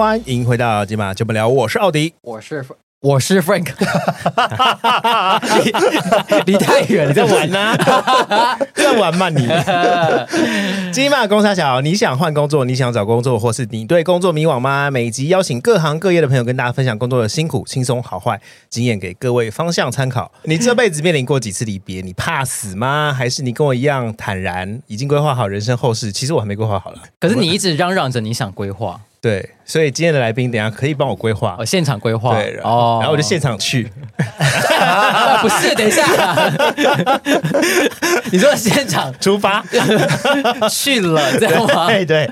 [0.00, 2.64] 欢迎回到今晚就不聊，我是奥迪，我是。
[3.02, 3.66] 我是 Frank，
[6.46, 8.58] 离离太远，你在玩呢、啊？
[8.72, 9.46] 在玩吗你？
[10.90, 12.64] 金马公三小，你想换工作？
[12.64, 14.90] 你想找工作，或是你对工作迷惘吗？
[14.90, 18.40] 每集邀请各行各业的朋友跟大家分享工作的辛苦、轻松、好坏
[18.70, 20.32] 经验，给各位方向参考。
[20.44, 22.00] 你这辈子面临过几次离别？
[22.00, 23.12] 你怕死吗？
[23.12, 26.10] 还是你跟我一样坦然，已经规划好人生后事？
[26.10, 27.02] 其实我还没规划好了。
[27.18, 28.98] 可是你一直嚷嚷着你想规划。
[29.22, 33.84] 对，所以今天的来宾，等下可以帮我规划，哦，现场规划，对，哦，然后我就现场去，
[35.42, 36.04] 不是，等一下，
[38.32, 39.64] 你说现场出发
[40.68, 41.86] 去了，这样吗？
[41.94, 42.28] 对对，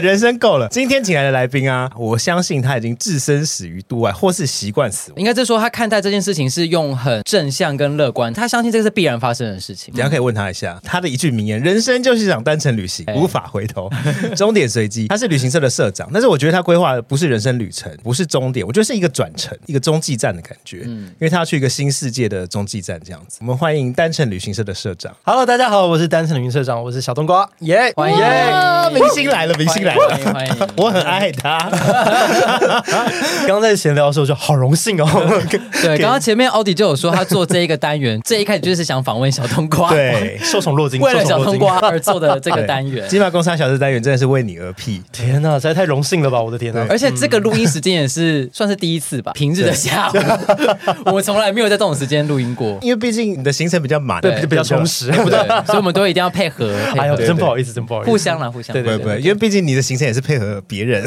[0.00, 0.66] 人生够了。
[0.70, 5.20] 今天请来的来宾啊，我相信他已经置身死于度外，或是习惯死亡。
[5.20, 9.92] 应该是说他看待这件事情是用很正向跟乐观，他相信这个是必然发生的事情。
[9.92, 13.90] 等下可以问他一下，他的一句名言：人生就是一场单程旅行，无法回头，
[14.34, 15.08] 终点随机。
[15.08, 16.08] 他是旅行社的社长。
[16.10, 20.82] 但是我觉得他规划的不是人生旅程，不是终点，我觉得是一个转乘，一个中继站的感觉。
[20.84, 23.38] 嗯，因为他要去一个新世界的中继站这样子。
[23.40, 25.12] 我们欢迎单程旅行社的社长。
[25.24, 27.48] Hello，大家好，我是单程旅行社长，我是小冬瓜。
[27.60, 28.18] 耶，欢迎，
[28.94, 31.58] 明星来了，明星来了，欢迎欢迎，我很爱他。
[33.40, 35.08] 刚 刚在闲聊的时候就好荣幸哦。
[35.82, 43.08] 对，刚刚前面奥迪就有说他做这一个单元，这一开始就是想访问小冬瓜，对，受宠若惊，为了小冬瓜而做的这个单元。
[43.08, 45.02] 金马公三小时单元真的是为你而辟。
[45.10, 46.02] 天哪，实在太荣。
[46.02, 46.86] 幸了吧，我的天呐！
[46.88, 50.16] 而且这个录音时间也是算是第一次吧，平日的下午，
[51.12, 55.24] 我从来没有在这种时间录音过，因为毕竟你的行程比较满，对，比较充实，对。
[55.24, 55.38] 不对？
[55.66, 56.70] 所以我们都一定要配合。
[56.98, 58.72] 哎呦，真不好意思，真不好意思，互相啦，互相。
[58.74, 61.02] 对对对，因为毕竟你的行程也是配合别人。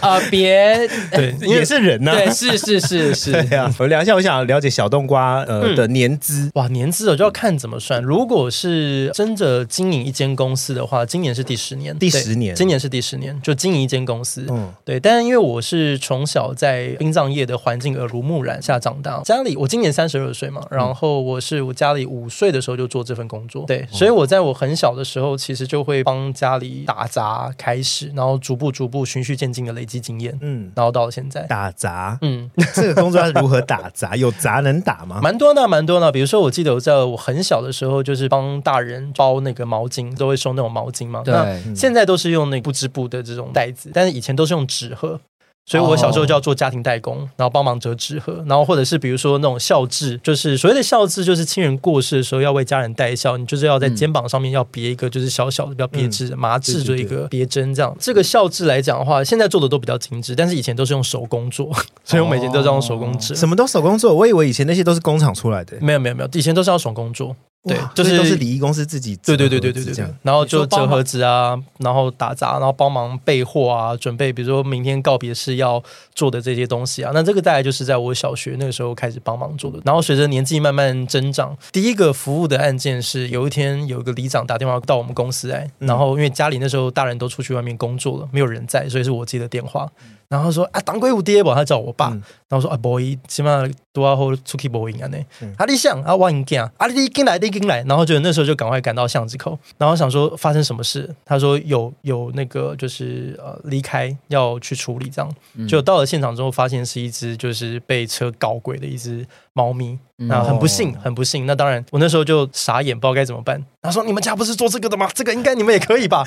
[0.00, 3.46] 啊， 别对，也是人呐，对，是是是是。
[3.78, 8.02] 我聊一下，我想了解小冬瓜呃的年资，哇，年资我就要看怎么算。
[8.02, 14.46] 如果是真的经营一间公司的话，今年是第十年，第十年，今年是第十年，就经营一间公司。
[14.50, 31.42] 嗯，对，但因为我是从小在殡葬业的环境耳濡目染下长大，家里我今年三十二岁嘛，然后我是我家里五岁的时候就做这份工作，对，所以我在我很小的时候，其实就会帮家里打杂开始，然后逐步逐步循序渐进的累积经验，嗯，然后到了现在。
[31.46, 34.14] 打杂，嗯，这个工作是如何打杂？
[34.16, 35.20] 有杂能打吗？
[35.22, 36.10] 蛮多呢，蛮多呢。
[36.10, 41.34] 比如说，我记得我在我很小的时候，就是帮大人包那个毛巾，都会收那种毛巾嘛，对，
[41.74, 45.20] 现在都是用那个不织布的这种袋子，但是以前都是用纸盒，
[45.66, 57.92] 所以我小时候就要做家庭代工，然后帮忙折纸盒，然后或者是比如说那种孝字，就是所谓的孝字，就是亲人过世的时候要为家人带孝，你就是要在肩膀上面要别一个就是小小的比较别致的麻制的一个别针，这样。
[57.98, 61.68] 这个孝字来讲的话，现在做的都比较精致，但是以前都是用手工做，
[62.04, 64.14] 所以我每天都是用手工纸，什么都手工做。
[64.14, 67.34] 我以为以前那些都是工厂出来的，没有没有没有，以前都是要手工做。
[67.68, 75.82] 对，就是都是礼仪公司自己对对对对对对，然后就折盒子啊，然后打杂，然后帮忙备货啊，准备比如说明天告别式要
[76.14, 77.10] 做的这些东西啊。
[77.14, 79.80] 那这个大概就是在我小学那个时候开始帮忙做的。
[79.84, 89.90] 然后随着年纪慢慢增长，第一个服务的案件是有一天有一个里长打电话到我们公司来，然后因为家里那时候大人都出去外面工作了，没有人在，所以是我接的电话。
[90.28, 91.54] 然后说啊，当归五爹吧？
[91.54, 92.08] 他叫我爸。
[92.08, 95.06] 嗯、然后说啊，不会，起码多少后出去不赢啊？
[95.08, 95.54] 呢、嗯？
[95.56, 97.82] 啊，你想啊，我赢啊，啊，你进来，你进来。
[97.84, 101.14] 然后就那时候就赶快赶到巷子口，然后想说发生什么事？
[101.24, 105.34] 他说有有那个就是呃离开要去处理这样。
[105.54, 109.26] 嗯、就到了现场之后，发现是一只就是被车搞鬼的一只
[109.56, 109.98] 猫咪。
[110.18, 111.44] 那，很不幸，很不幸。
[111.44, 113.62] 那当然，我那时候就傻眼，不知道该怎么办。
[113.82, 115.08] 他说：“你们家不是做这个的吗？
[115.14, 116.24] 这个应该你们也可以吧？”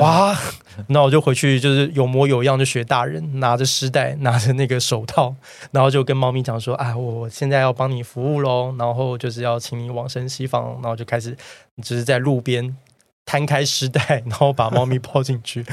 [0.00, 0.34] 哇！
[0.86, 5.34] 那我就回去，就是有模有样，就学大人，拿着丝带，拿着那个手套，
[5.70, 11.36] 然后就跟猫咪讲说：“啊，我现在要帮你服务喽，然后就是要请你往生西方。”然后就开始，
[11.82, 12.74] 就是在路边。
[13.30, 15.64] 摊开尸袋， 然后把猫咪抱进去，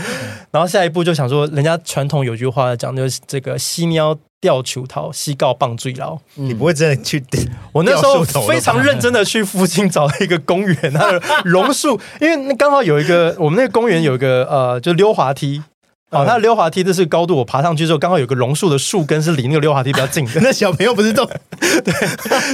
[0.52, 6.16] 然后下一步就想说，人家传统有句话讲，就是这个“犀喵吊球桃，西告棒最牢”。
[6.36, 7.24] 你不会真的去？
[7.74, 15.64] 我那时候非常认真的去附近找了一个公园，那个榕树，因为那刚好有一个我们那个公园有一个呃，就溜滑梯。
[16.10, 20.40] 哦，它的溜滑梯这是高度，我爬上去之后，刚好有个榕树的树根是离那个溜滑梯比较近的。
[20.42, 21.28] 那小朋友不是动
[21.60, 21.94] 对？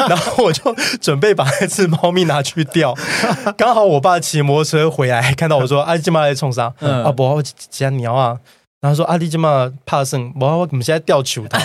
[0.09, 2.95] 然后我就准备把那只猫咪拿去吊，
[3.55, 8.37] 刚好我爸骑摩托车回来，看到我说：“阿弟今嘛来冲啥？”嗯、啊不，我家鸟啊。
[8.81, 11.61] 然后说：“阿弟今嘛怕生，我我们现在吊球它。”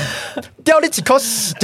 [0.68, 1.54] 掉你几口屎，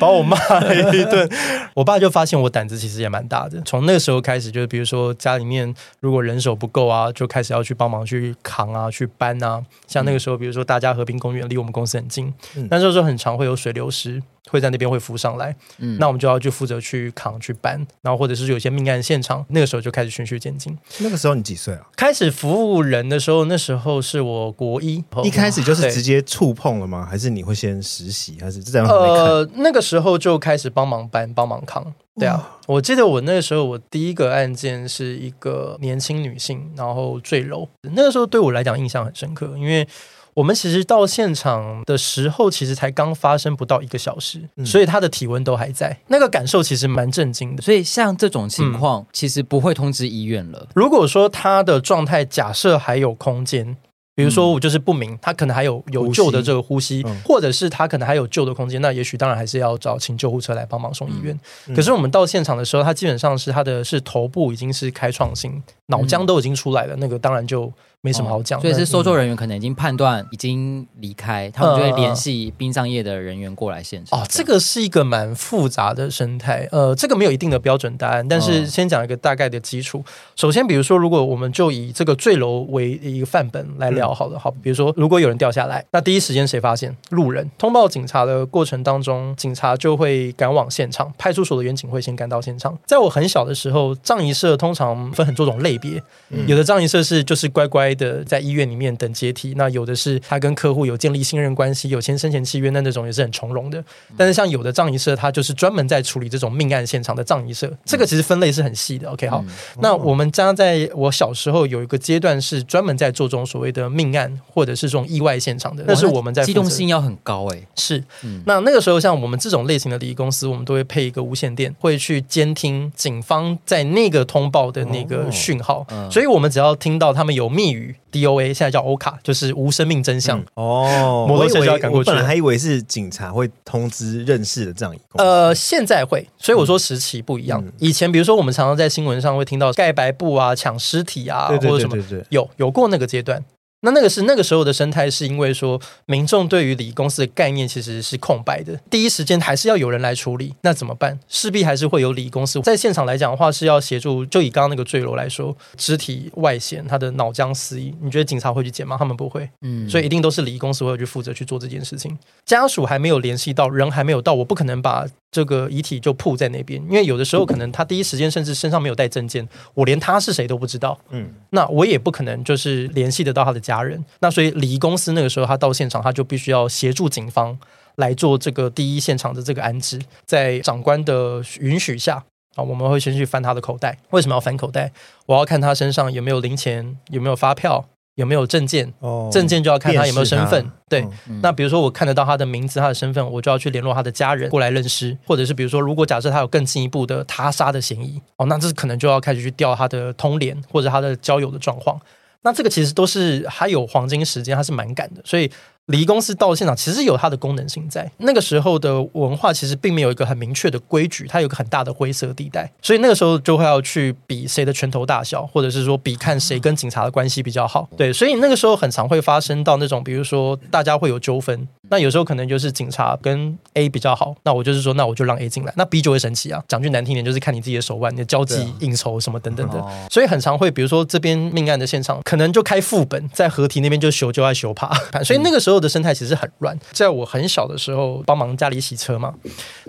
[0.00, 1.30] 把我骂了一顿。
[1.74, 3.62] 我爸就发现我胆子其实也蛮大的。
[3.64, 9.62] 从那个时候开始，就是比如说家里面如果人手不够啊，就开始要去帮忙去扛啊，去搬啊。
[9.86, 12.34] 像那个时候，比如说大家和平公园离我们公司很近，
[12.68, 14.20] 那时候很常会有水流失。
[14.50, 20.74] 会在那边会浮上来，嗯，那我们就要去负责去扛去搬，然后或者是有些命案现场，那个时候就开始循序渐进。
[21.00, 21.82] 那个时候你几岁啊？
[21.94, 27.06] 开始服务人的时候，那时候是我国一，一开始就是直接触碰了吗？
[27.08, 28.86] 还是你会先实习，还是这样？
[28.88, 31.84] 呃，那个时候就开始帮忙搬、帮忙扛。
[32.18, 39.86] 对啊，我记得我那个时候我第一个案件是一个年轻女性，然后坠楼，那个时候对我来讲印象很深刻，因为。
[40.34, 47.62] 我们其实到现场的时候，其实才刚发生不到一个小时，嗯、所以他的体温都还在，那个感受其实蛮震惊的。
[47.62, 50.68] 所以像这种情况，嗯、其实不会通知医院了。
[50.76, 53.76] 如果说他的状态假设还有空间，
[54.18, 61.38] 比如说我就是不明，他可能还有有救的这个呼吸，或者是他可能还有救的空间，那也许当然还是要找请救护车来帮忙送医院。
[61.68, 67.72] 嗯、可是我们到现场的时候，他基本上是他的是头部已经是开创性，脑浆都已经出来了，嗯、那个当然就。
[68.00, 74.20] 没什么好讲，哦，所以是搜救人员可能已经判断已经离开，嗯、他们就会联系殡葬业的人员过来现场。
[74.20, 80.04] 哦，这个是一个蛮复杂的生态，呃，这个没有一定的标准答案，但是先讲一个大概的基础。
[80.36, 86.96] 首先，比如说，如果我们就以这个坠楼为一个范本来聊好了，嗯、好，比如说，如果有人掉下来，那第一时间谁发现？
[87.10, 92.78] 路人通报警察的过程当中，警察就会赶往现场，派出所的员警会先赶到现场。
[92.86, 97.87] 在我很小的时候，葬仪社通常分很多种类别，嗯、有的葬仪社是就是乖乖。
[97.94, 103.82] 的在医院里面等接替，那有的是他跟客户有建立信任关系，有签生前契约，那那种也是很从容的。
[104.16, 109.10] 但是像有的葬仪社，他就是专门在处理这种命案现场的葬仪社，这个其实分类是很细的。
[109.10, 109.44] OK，好，
[109.80, 118.04] 那我们家在我小时候有一个阶段是专门在做这种所谓的命案或者是这种意外现场的，那是我们在机动性要很高哎、欸，是。
[118.44, 127.77] 那那个时候像我们这种类型的礼仪公司，我们都会配一个无线电，会去监听警方在那个通报的那个讯号，所以我们只要听到他们有密语。
[128.12, 130.38] DOA 现在叫欧卡，就是无生命真相。
[130.38, 132.10] 嗯、哦，摩托车就要赶过去。
[132.10, 135.22] 我本来还以为是警察会通知认识的这样一个。
[135.22, 137.62] 呃，现在会，所以我说时期不一样。
[137.64, 143.44] 嗯、以前比如说我们常常在新闻上会听到盖白布啊、抢尸体啊，对对对对对，或者什么，有有过那个阶段。
[143.80, 151.18] 那那个是那个时候的生态，是因为说民众对于礼仪公司的概念其实是空白的，第一时间还是要有人来处理，那怎么办？
[151.28, 154.26] 势必还是会有礼仪公司在现场来讲的话，是要协助。
[154.26, 158.96] 就以刚刚那个坠楼来说，肢体外显，他的脑浆四溢，你觉得警察会去捡吗？
[158.98, 162.18] 他们不会，嗯，所以一定都是礼仪公司会去负责去做这件事情。
[162.44, 165.06] 家属还没有联系到，人还没有到，我不可能把。
[165.30, 170.98] 这个遗体就铺在那边，因为有的时候可能他第一时间甚至身上没有带证件，我连他是谁都不知道。
[171.10, 174.02] 嗯，那我也不可能就是联系得到他的家人。
[174.20, 177.56] 那所以礼仪公司那个时候他到现场，他就必须要协助警方
[177.96, 180.00] 来做这个第一现场的这个安置。
[180.24, 182.24] 在长官的允许下
[182.56, 183.98] 啊，我们会先去翻他的口袋。
[184.10, 184.90] 为什么要翻口袋？
[185.26, 187.84] 我要看他身上有没有零钱，有没有发票。
[188.18, 188.92] 有没有证件？
[188.98, 190.68] 哦，证件就要看他有没有身份。
[190.88, 201.96] 对，嗯、那比如说我看得到他的名字、他的身份，我就要去联络他的家人过来认尸，或者是比如说，如果假设他有更进一步的他杀的嫌疑，哦，那这可能就要开始去调他的通联或者他的交友的状况。
[202.42, 205.50] 那这个其实都是还有黄金时间，他是蛮赶的，所以。
[205.88, 217.88] 礼仪公司到现场其实有它的功能性在，那个时候的文化其实并没有一个很明确的规矩，它有个很大的灰色地带，所以那个时候就会要去比谁的拳头大小，或者是说比看谁跟警察的关系比较好。
[217.96, 226.62] 对，所以那个时候很常会发生到那种，比如说大家会有纠纷，那有时候可能就是警察跟 A 比较好，那我就是说，那我就让 A 进来，那 B 就会生气啊。
[226.68, 229.82] 讲句难听点，就是看你自己的手腕，你的交际应酬什么等等的。
[230.10, 234.92] 所以很常会，比如说这边命案的现场，可能就开副本，在合体那边就修就爱修怕，
[235.24, 236.48] 所以那个时候的生态其实很。
[236.58, 239.32] 乱，在我很小的时候，帮忙家里洗车嘛，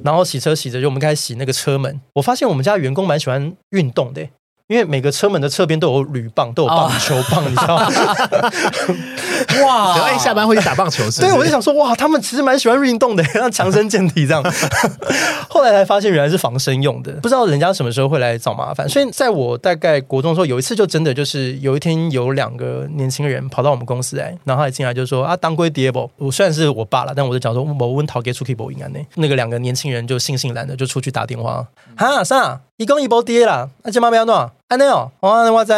[0.04, 2.00] 然后洗车洗着，就我们开始洗那个车门。
[2.14, 4.28] 我发现我们家员工蛮喜欢运动的。
[4.70, 7.90] 因为每个车门的侧边都有铝棒，都有棒球棒，你知道吗？
[9.66, 9.98] 哇！
[9.98, 11.34] 然后一下班会去打棒球是不是？
[11.34, 14.44] 对，我就想说，哇，他们其实蛮喜欢运动的，让强身健体这样。
[15.50, 18.88] 后来才发现原来是防身用的，不知道人家什么时候会来找麻烦。
[18.88, 26.08] 所以在我大概国中的时候，有一次就真的就是有一天有两个年轻人跑到我们公司来，然后他一进来就说啊，当归爹不？
[26.18, 29.00] 我虽然是我爸了，但我就讲说，我问陶给出 keep 应该呢？
[29.16, 31.66] 那个两个年轻人就悻悻然的就出去打电话，
[31.98, 32.62] 哈啥？
[32.80, 35.74] 一公一波跌了，那今妈不要弄，安尼哦，我我知。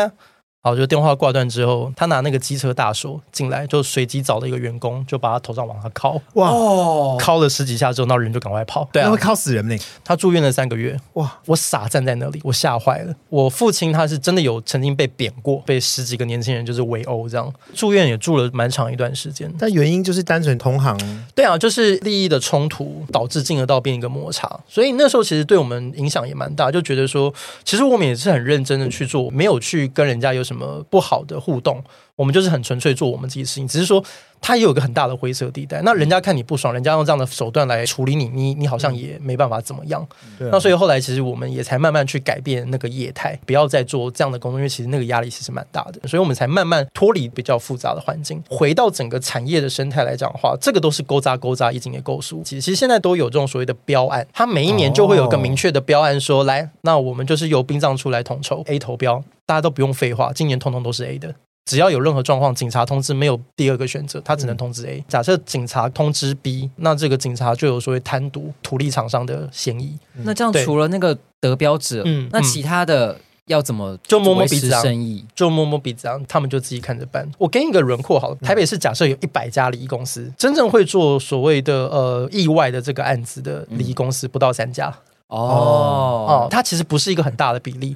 [0.63, 8.87] 好，就电话挂断之后，他拿那个机车大锁进来，就随机找了一个员工，就把他头上往上敲，哇，哦，敲了十几下之后，那人就赶快跑。
[8.93, 9.75] 对啊，那会敲死人呢。
[10.03, 13.15] 他住院了三个月，哇，我傻站在那里，我吓坏了。
[13.29, 19.51] 我父亲他是真的有曾经被贬过，被十几个年轻人就是围殴这样，住院也住了蛮长一段时间。
[19.57, 20.95] 但原因就是单纯同行，
[21.33, 31.81] 对啊，就是利益的冲突导致进而到变一个摩擦，所以那时候其实对我们影响也蛮大，就觉得说，其实我们也是很认真的去做，没有去跟人家有什么不好的互动。
[32.15, 34.03] 我们就是很纯粹做我们自己的事情，只是说
[34.39, 35.81] 他也有一个很大的灰色地带。
[35.83, 40.05] 那人家看你不爽，人家用这样的手段来处理你，你你好像也没办法怎么样。
[40.39, 46.07] 嗯、那所以后来其实我们也才慢慢去改变那个业态，不要再做这样的工作，因为其实那个压力其实蛮大的。
[46.07, 52.41] 所以我们才慢慢脱离比较复杂的环境，回到整个产业的生态来讲的话，这个都是勾扎勾扎已经也构数。
[52.43, 61.35] 其实其实现在都有这种所谓的标案，它每一年就会有个明确的标案说，说、哦、来，那我们就是由殡葬处来统筹 A 投标，大家都不用废话，今年通通都是 A 的。
[61.65, 65.03] 只要有任何状况，警察通知没有第二个选择，他只能通知 A。
[65.07, 69.97] 假设警察通知 B，那这个警察就有所谓贪渎土地厂商的嫌疑。
[70.23, 77.29] 那这样除了那个得标者，嗯，那其他的要怎么就摸摸鼻子生意，就摸摸鼻子，他们就自己看着办。
[77.37, 84.93] 我给你一个轮廓好了，台北市假设有一百家礼仪公司，真正会做所谓的呃意外的这个案子的礼仪公司不到三家。
[85.31, 87.95] 哦哦，它其实不是一个很大的比例，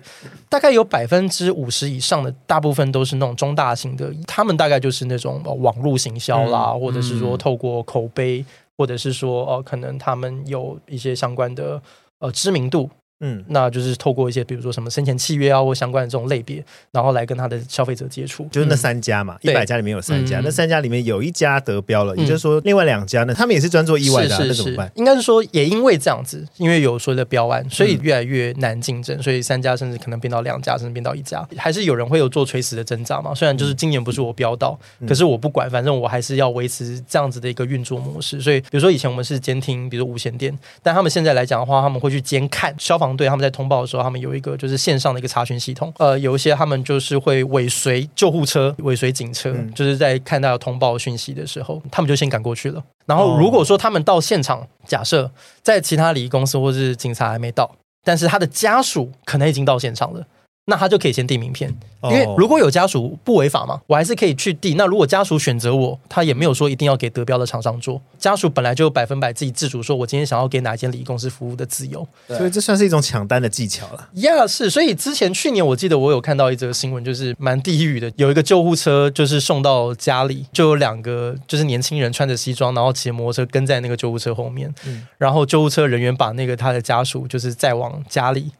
[0.50, 8.46] 大概有百分之五十以上的，大部分都是那种中大型的，他们大概就是那种网络行销啦，嗯、或者是说透过口碑，嗯、
[8.78, 11.82] 或者是说哦，可能他们有一些相关的
[12.20, 12.90] 呃知名度。
[13.22, 24.92] 嗯，那就是透过一些比如说什么生前契约啊或相关的这种类别，然后来跟他的消费者接触，就是那三家嘛，一百、嗯、家里面有三家，嗯、那三家里面有一家得标了，嗯、也就是说另外两家呢，他们也是专做意外的、啊，是是是那怎么办？
[24.96, 33.34] 应该是说也因为这样子，因为有所谓的标案，所以越来越难竞争，所以三家甚至可能变到两家，甚至变到一家，还是有人会有做垂死的挣扎嘛。
[33.34, 38.42] 虽然就是今年不是我标到，嗯、可是我不管，反正我还是要维持这样子的一个运作模式。
[38.42, 43.82] 所以比如说以前我们是监听，比如无线电，但他们现在来讲的话，他们会去监看消防队他们在通报。
[43.82, 52.82] 的时候他们有一个就是线上的一个查询系统，呃，有一些他们就是会尾随救护车、尾随警车，嗯、就是在看到通报讯息的时候，他们就先赶过去了。
[53.06, 55.30] 然后如果说他们到现场，假设
[55.62, 57.70] 在其他礼仪公司或是警察还没到，
[58.04, 60.26] 但是他的家属可能已经到现场了。
[60.68, 61.72] 那他就可以先递名片，
[62.04, 64.74] 因为如果有家属不违法嘛，我还是可以去递。
[64.74, 68.02] 那如果家属选择我，他也没有说一定要给德标的厂商做。
[68.18, 72.08] 家属本来就有百分百自己自主，说我今天想要给哪一间礼仪公司服务的自由。
[72.28, 74.10] 所以这算是一种抢单的技巧了。
[74.14, 74.68] 呀，yeah, 是。
[74.68, 88.52] 所以之前去年我记得我有看到一则新闻，就是蛮地狱的，有一个救护车就是送到家里，就有两个就是年轻人穿着西装，然后骑摩托车跟在那个救护车后面，嗯、然后救护车人员把那个他的家属就是载往家里。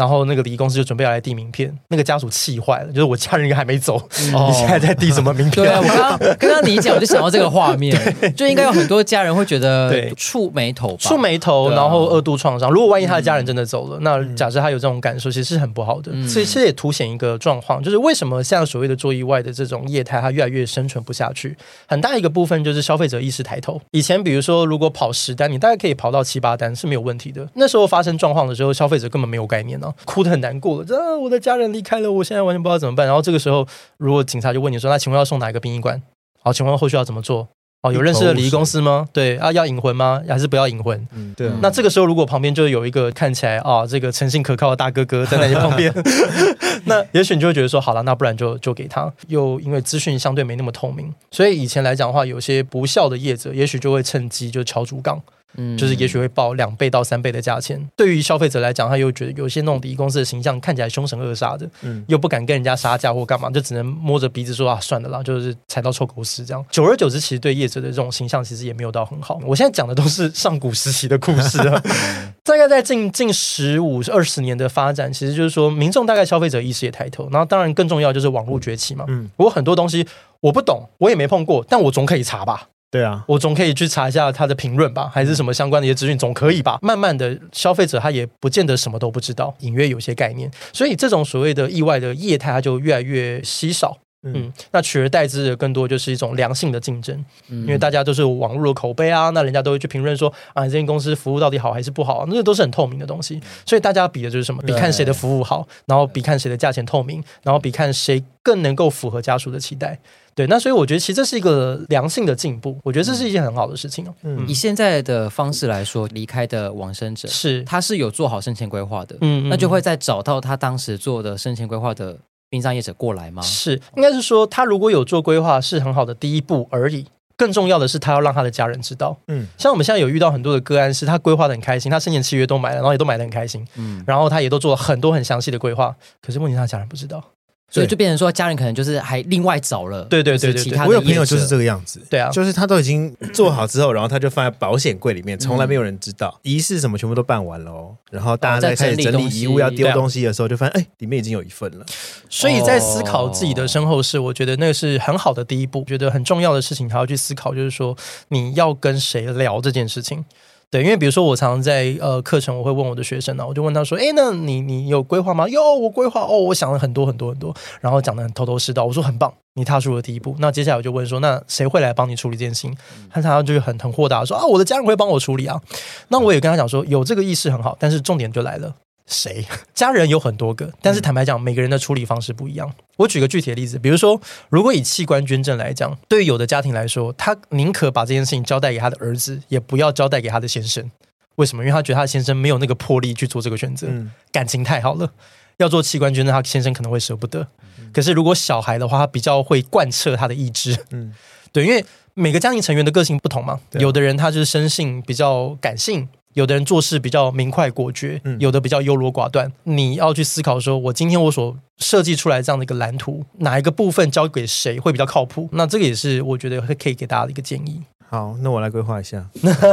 [0.00, 3.96] 然后那个礼仪公司就准备要来递名片，那个家属气坏了，就是我家人还没走，
[4.32, 5.62] 哦、你现在在递什么名片？
[5.62, 7.94] 对啊，我刚刚 刚刚理解，我就想到这个画面，
[8.34, 12.70] 就应该有很多家人会觉得触眉头吧，触眉头，然后二度创伤。
[12.70, 16.10] 如果万一他的家人真的走了，嗯、那假设他有这种感受，其实是很不好的。
[16.14, 21.54] 嗯、所以其实也凸显一个状况，就是为什么像所谓的做意外的这种业态，它越来越生存不下去。
[21.86, 23.78] 很大一个部分就是消费者意识抬头。
[23.90, 27.46] 以前比如说，如果跑十单，你大概可以跑到七八单是没有问题的。
[27.54, 30.84] 那时候发生状况的时候，消费者根本没有概念呢、啊，哭得很难过了。
[30.84, 33.06] 这、啊、我的家人离开了，我现在完全不知道怎么办。
[33.06, 33.66] 然后这个时候，
[33.98, 36.00] 如果警察就问你说：“那请问要送哪一个殡仪馆？
[36.42, 37.48] 好，请问后续要怎么做？
[37.82, 39.08] 哦，有认识的礼仪公司吗？
[39.10, 40.20] 对啊，要引魂吗？
[40.28, 41.08] 还是不要引魂？
[41.14, 41.50] 嗯，对。
[41.62, 45.90] 那这个时候，如果旁边就有一个看起来啊，这个诚信可靠的大哥哥在那里旁边，
[46.84, 49.10] 那也许你就会觉得说：好了，那不然就就给他。
[49.28, 55.18] 又因为资讯相对没那么透明，所以以前来讲的话，有些不孝的业者，也许就会趁机就敲竹杠。
[55.56, 57.84] 嗯，就是也许会报两倍到三倍的价钱。
[57.96, 66.64] 对于消费者来讲，他又觉得有些那种礼仪公司的形象看起来凶神恶煞的，嗯，又不敢跟人家杀价或干嘛，就只能摸着鼻子说啊，算了啦，就是踩到臭狗屎这样。
[66.70, 69.40] 久而久之，其实对业者的这种形象其实也没有到很好。
[69.44, 71.82] 我现在讲的都是上古时期的故事啊，
[72.44, 79.04] 大概在近近十五二十年的发展，其实就是说民众大概消费者意识也抬头，然后当然更重要就是网络崛起嘛。
[79.08, 80.06] 嗯，我很多东西
[80.40, 82.68] 我不懂，我也没碰过，但我总可以查吧。
[82.90, 86.78] 对啊，我总可以去查一下他的评论吧，还是什么相关的一些资讯，总可以吧？
[86.82, 93.98] 慢慢的，消费者他也不见得什么都不知道，隐约有些概念，所以这种所谓的意外的业态，它就越来越稀少。
[94.22, 97.16] 嗯，嗯，那取而代之的更多就是一种良性的竞争，
[97.48, 104.60] 嗯、因为大家都是网络的口碑啊，那人家都会去评论说啊，这间公司服务到底好还是不好，那个都是很透明的东西，所以大家比的就是什么？
[104.62, 109.98] 比看谁的服务好，然后比看谁的价钱透明，然后比看谁更能够符合家属的期待。
[110.34, 114.14] 对，那所以我觉得其实这是一个良性的进步，我觉得这是一件很好的事情哦。
[114.22, 122.16] 嗯，以现在的方式来说，离开的往生者是他是有做好生前规划的，嗯，那就会再找到他当时做的生前规划的
[122.48, 123.42] 殡葬业者过来吗？
[123.42, 127.06] 是，应该是说他如果有做规划，是很好的第一步而已。
[127.36, 129.16] 更重要的是，他要让他的家人知道。
[129.28, 133.66] 嗯，像我们现在有遇到很多的个案，是他规划的很开心，他生前契约都买了，然后也都买的很开心。
[133.76, 137.24] 嗯，然后他也都做了很多很详细的规划，可是问题他家人不知道。
[137.70, 151.86] 所以就变成说，家人可能就是还另外找了，对对对对，其他我有朋友就是这个样子，对啊，就是他都已经做好之后，然后他就放在保险柜里面，从来没有人知道，仪式什么全部都办完了哦，然后大家在开始整理遗物要丢东西的时候，就发现哎，里面已经有一份了。
[152.28, 155.84] 所以在思考自己的身后事，我觉得那个是很好的第一步。
[155.90, 157.96] 觉得很重要的事情，还要去思考，就是说
[158.28, 160.24] 你要跟谁聊这件事情。
[160.70, 168.84] 对，因为比如说我常常在呃课程，我会问我的学生呢，我就问他说：“哎，那你你有规划吗？”哟，我规划哦，我想了很多很多很多，然后讲的很头头是道。
[168.84, 170.36] 我说很棒，你踏出了第一步。
[170.38, 172.76] 那接下来我就问说：“那谁会来帮你处理这件事情？”
[173.10, 175.60] 他常常就是很很豁达说：“啊，我的家人会帮我处理啊。”
[176.06, 178.72] 那我也跟他讲说：“有这个意识很好，但是重点就来了。”
[179.10, 179.44] 谁？
[179.74, 182.72] 家人有很多个，但是坦白讲，每个人的处理方式不一样。
[182.96, 190.90] 我举个具体的例子，比如说，如果以器官捐赠来讲，对于有的家庭来说，他宁可把这件事情交代给他的儿子，也不要交代给他的先生。
[191.36, 191.62] 为什么？
[191.62, 195.10] 因为他觉得他的先生没有那个魄力去做这个选择，嗯、感情太好了。
[195.56, 197.46] 要做器官捐赠，他先生可能会舍不得。
[197.78, 200.76] 嗯、可是如果小孩的话，他比较会贯彻他的意志。
[200.90, 201.14] 嗯，
[201.52, 206.08] 对，因为每个家庭成员的个性不同嘛，有的人他就是生性比较感性。
[206.34, 209.50] 有的人做事比较明快果决，有的比较优柔寡断。
[209.64, 215.48] 嗯、你要去思考说，我今天我所设计出来这样的一个蓝图，哪一个部分交给谁会比较靠谱？
[215.52, 217.82] 那这个也是我觉得可以给大家的一个建议。
[218.08, 219.24] 好，那我来规划一下。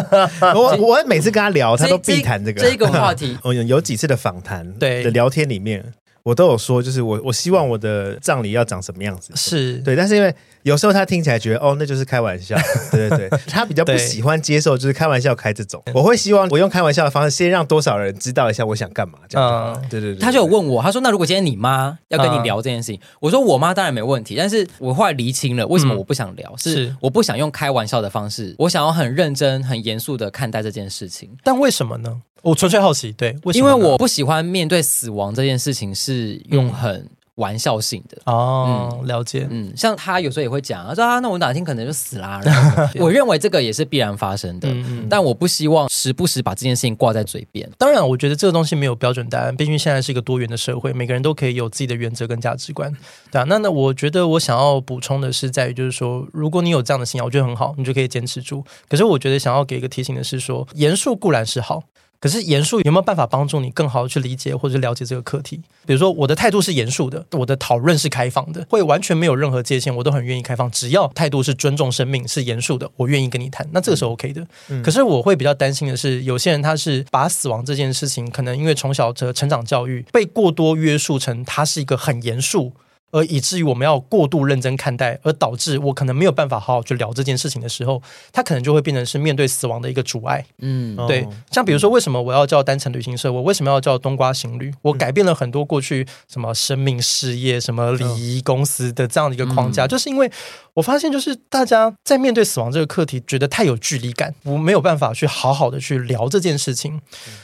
[0.53, 3.37] 我我每次跟他聊，他都必谈这个这，这个话题。
[3.43, 5.93] 我 有有几次的访谈，对的聊天里面。
[6.23, 10.35] 我都有说，就是我我希望我的葬礼要长什么样子，是对，但是因为
[10.67, 12.57] 有时候他听起来觉得哦，那就是开玩笑，
[12.91, 15.81] 对对对，他比较不喜欢接受就是开玩笑开这种。
[15.93, 19.81] 我会希望我用开玩笑的方式，先让多少人知道一下我想干嘛，这样。
[19.89, 31.29] 对对对，他就有问我，他说那如果今天你妈要跟你聊这件事情，我说我妈当然没问题，但是我后来厘清了为什么我不想聊，是我不想用开玩笑的方式，我想要很认真、很严肃的看待这件事情。
[31.45, 32.21] 但为什么呢？
[32.43, 42.41] 我纯粹好奇，对，为因为我不喜欢面对死亡这件事情是用很玩笑性的哦，嗯、了解，嗯，像他有时候也会讲，他说啊，那我哪天可能就死啦。
[42.99, 47.69] 我认为这个也是必然发生的，嗯嗯，但我不希望时不时把这件事情挂在嘴边。
[47.77, 52.91] 当然，我觉得这个东西没有标准答案，毕竟现在是一个多元的社会，每个人都可以有自己的原则跟价值观。
[53.31, 58.63] 对啊，那那我觉得我想要补充的是在于，就是说，如果你有这样的信仰，我觉得很好，你就可以坚持住。
[58.89, 61.83] 可是我觉得想要给一个提醒的是说，严肃固然是好。
[62.19, 65.61] 可是严肃有没有办法帮助你更好的去理解或者了解这个课题？
[65.85, 70.69] 比如说我的态度是严肃的，我的讨论是开放的，会完全没有任何界限，我都很愿意开放。
[70.71, 74.45] 只要态度是尊重生命、是严肃的，我愿意跟你谈，那这个是 OK 的。
[74.69, 82.73] 嗯、可是我会比较担心的是，有些人他是把死亡这件事情，可能因为从小的成长教育被过多约束成他是一个很严肃。
[83.11, 90.45] 而以至于我们要过度认真看待，而导致我可能没有办法好好去聊这件事情的时候，它可能就会变成是面对死亡的一个阻碍。
[90.59, 91.27] 嗯，对。
[91.51, 93.31] 像比如说，为什么我要叫单程旅行社？
[93.31, 94.73] 我为什么要叫冬瓜行旅？
[94.81, 98.05] 我改变了很多过去什么生命事业、什么礼
[98.37, 100.31] 仪公司的这样的一个框架，就是因为。
[100.77, 107.01] 我发现，就是大家在面对死亡这个课题，觉得太有距离感，我没有办法去好好的去聊这件事情。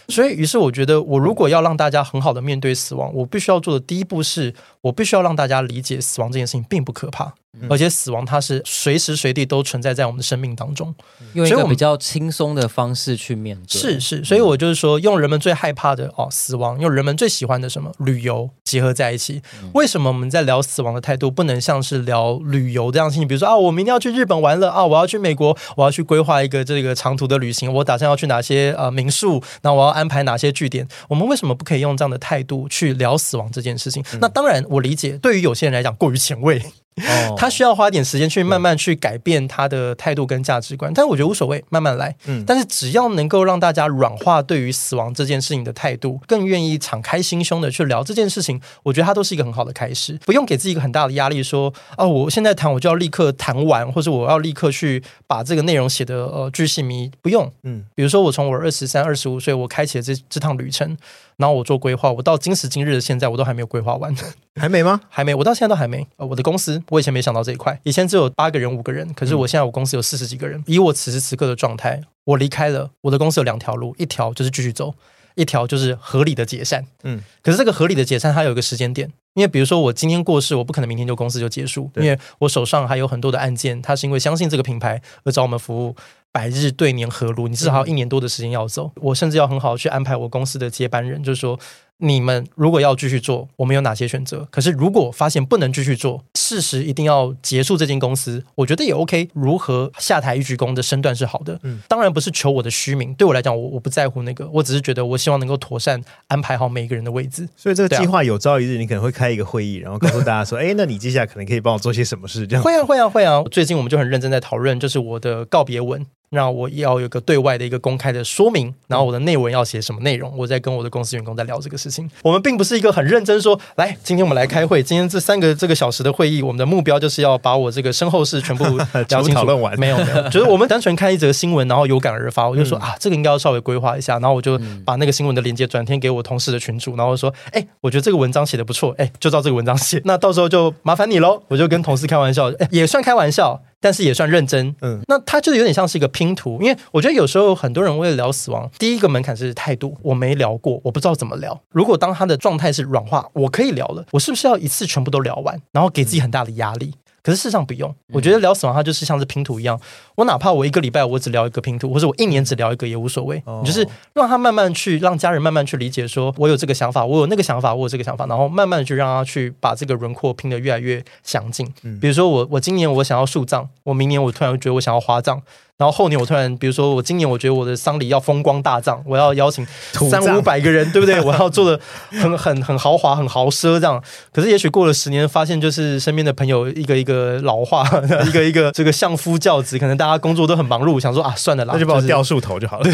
[0.07, 7.33] 所以，于是我觉得，我如果要让大家很好的面对死亡，我必须要做的第一步是，我必须要让大家理解死亡这件事情并不可怕。
[7.69, 10.93] 而且死亡它是随时随地都存在在我们的生命当中，
[11.33, 13.79] 用一个比较轻松的方式去面对。
[13.79, 19.41] 是是，所以我就是说，用人们最害怕的哦死亡，用人们最喜欢的什么旅游结合在一起。
[19.73, 23.27] 为什么我们在聊死亡的态度不能像是聊旅游这样事情？
[23.27, 30.87] 比如说啊，我明天要去日本玩了啊，我要去美国，我要去规划一个这个长途的旅行，我打算要去哪些呃民宿，那我要安排哪些据点？
[31.07, 34.03] 我们为什么不可以用这样的态度去聊死亡这件事情？
[34.19, 36.61] 那当然，我理解，对于有些人来讲过于前卫。
[36.97, 42.15] 哦，他需要花点时间去慢慢去改变他的态度跟价值观，但是我觉得无所谓，慢慢来。
[42.25, 50.19] 嗯，但是只要能够让大家软化对于死亡这件事情的态度，更愿意敞开心胸的去聊这件事情，我觉得它都是一个很好的开始。
[50.25, 57.51] 不用给自己一个很大的压力，说哦，我现在谈我就要立刻谈完，或者我要立刻去把这个内容写的呃巨细靡，不用。
[57.63, 60.95] 嗯，比如说我从我二十三、二十五岁，我开启了这这趟旅程。
[61.43, 64.15] 然后我做规划，我到今时今日的现在，我都还没有规划完，
[64.55, 65.01] 还没吗？
[65.09, 66.07] 还没，我到现在都还没。
[66.15, 70.63] 呃，我的公司，我以前没想到这一块，以前只有八个人、五个人，可是我现在我公司有四十几个人。
[70.67, 74.93] 以我此时此刻的状态，我离开了我的公司有两条路，一条就是继续走，
[75.35, 76.85] 一条就是合理的解散。
[77.03, 85.93] 嗯，可是这个合理的解散它有一个时间点，因为比如说我今天过世，我不可能明天就公司就结束，因为我手上还有很多的案件，他是因为相信这个品牌而找我们服务。
[86.33, 88.91] 百日对年河路，你至少还有一年多的时间要走。
[88.95, 91.57] 嗯、我甚至要很好的去安排我公司的接班人，就是说，
[91.99, 94.47] 你们如果要继续做，我们有哪些选择？
[94.49, 99.29] 可是如果发现不能继续做，事实一定要结束这间公司，我觉得也 OK。
[99.33, 103.13] 如何下台一鞠躬的身段是好的，嗯，当然不是求我的虚名。
[103.13, 107.47] 对我来讲，我我不在乎那个，我只是觉得我希望能够妥善安排好每一个人的位置。
[107.55, 112.47] 所以这个计划有朝一日你可能会开一个会议，然后告诉大家说， 哎，那你接下来可能可以帮我做些什么事？
[112.47, 113.43] 这样会啊会啊会啊！
[113.51, 116.03] 最近我们就很认真在讨论，就是我的告别文。
[116.33, 120.33] 那我要有个对外的一个公开的说明，然后我的内文要写什么内容？
[120.35, 122.09] 我在跟我的公司员工在聊这个事情。
[122.23, 124.81] 我们并不是一个很认真说，来，今天我们来开会。
[124.81, 128.65] 今天这三个这个小时的会议，我们的目标就是要把我这个身后事全部
[129.09, 129.79] 聊清楚 讨论完。
[129.79, 132.49] 没有没有，就是我们单纯看一则新闻，然后有感而发。
[132.49, 134.13] 我就说啊，这个应该要稍微规划一下。
[134.19, 140.01] 然后我就把那个新闻的链接转天给我同事的群主，然后说，哎，我觉得这个文章写的不错，哎，就照这个文章写。
[140.05, 141.43] 那到时候就麻烦你喽。
[141.49, 143.61] 我就跟同事开玩笑，哎，也算开玩笑。
[143.83, 151.61] 但是也算认真，嗯，那它就有点像是一个拼图，因为我觉得有时候很多人为了聊死亡，第一个门槛是态度，我没聊过，我不知道怎么聊。
[151.69, 156.93] 如果当他的状态是软化，我可以聊了，我是不是要一次全部都聊完，然后给自己很大的压力？
[157.23, 159.79] 可是事实上不用，我觉得聊死亡它就是像是拼图一样，
[160.15, 171.65] 我哪怕我一个礼拜我只聊一个拼图，或者我一年只聊一个也无所谓，你就是让他慢慢去，让家人慢慢去理解，说我有这个想法，我有那个想法，我有这个想法，然后慢慢的去让他去把这个轮廓拼得越来越详尽。
[172.01, 175.41] 比如说我我今年我想要树葬，我明年我突然觉得我想要花葬。
[175.75, 179.65] 然后后年我突然，比如说我今年我觉得我的丧礼要风光大葬，我要邀请
[180.09, 181.19] 三五百个人，对不对？
[181.19, 181.79] 我要做的
[182.11, 184.01] 很很很豪华、很豪奢这样。
[184.31, 187.83] 可是也许过了十年，发现就是身边的朋友一个一个老化，
[188.27, 192.89] 一个一个这个相夫教子，可能大家工作都很忙碌，想说啊，算了啦，那就把我吊树头就好了。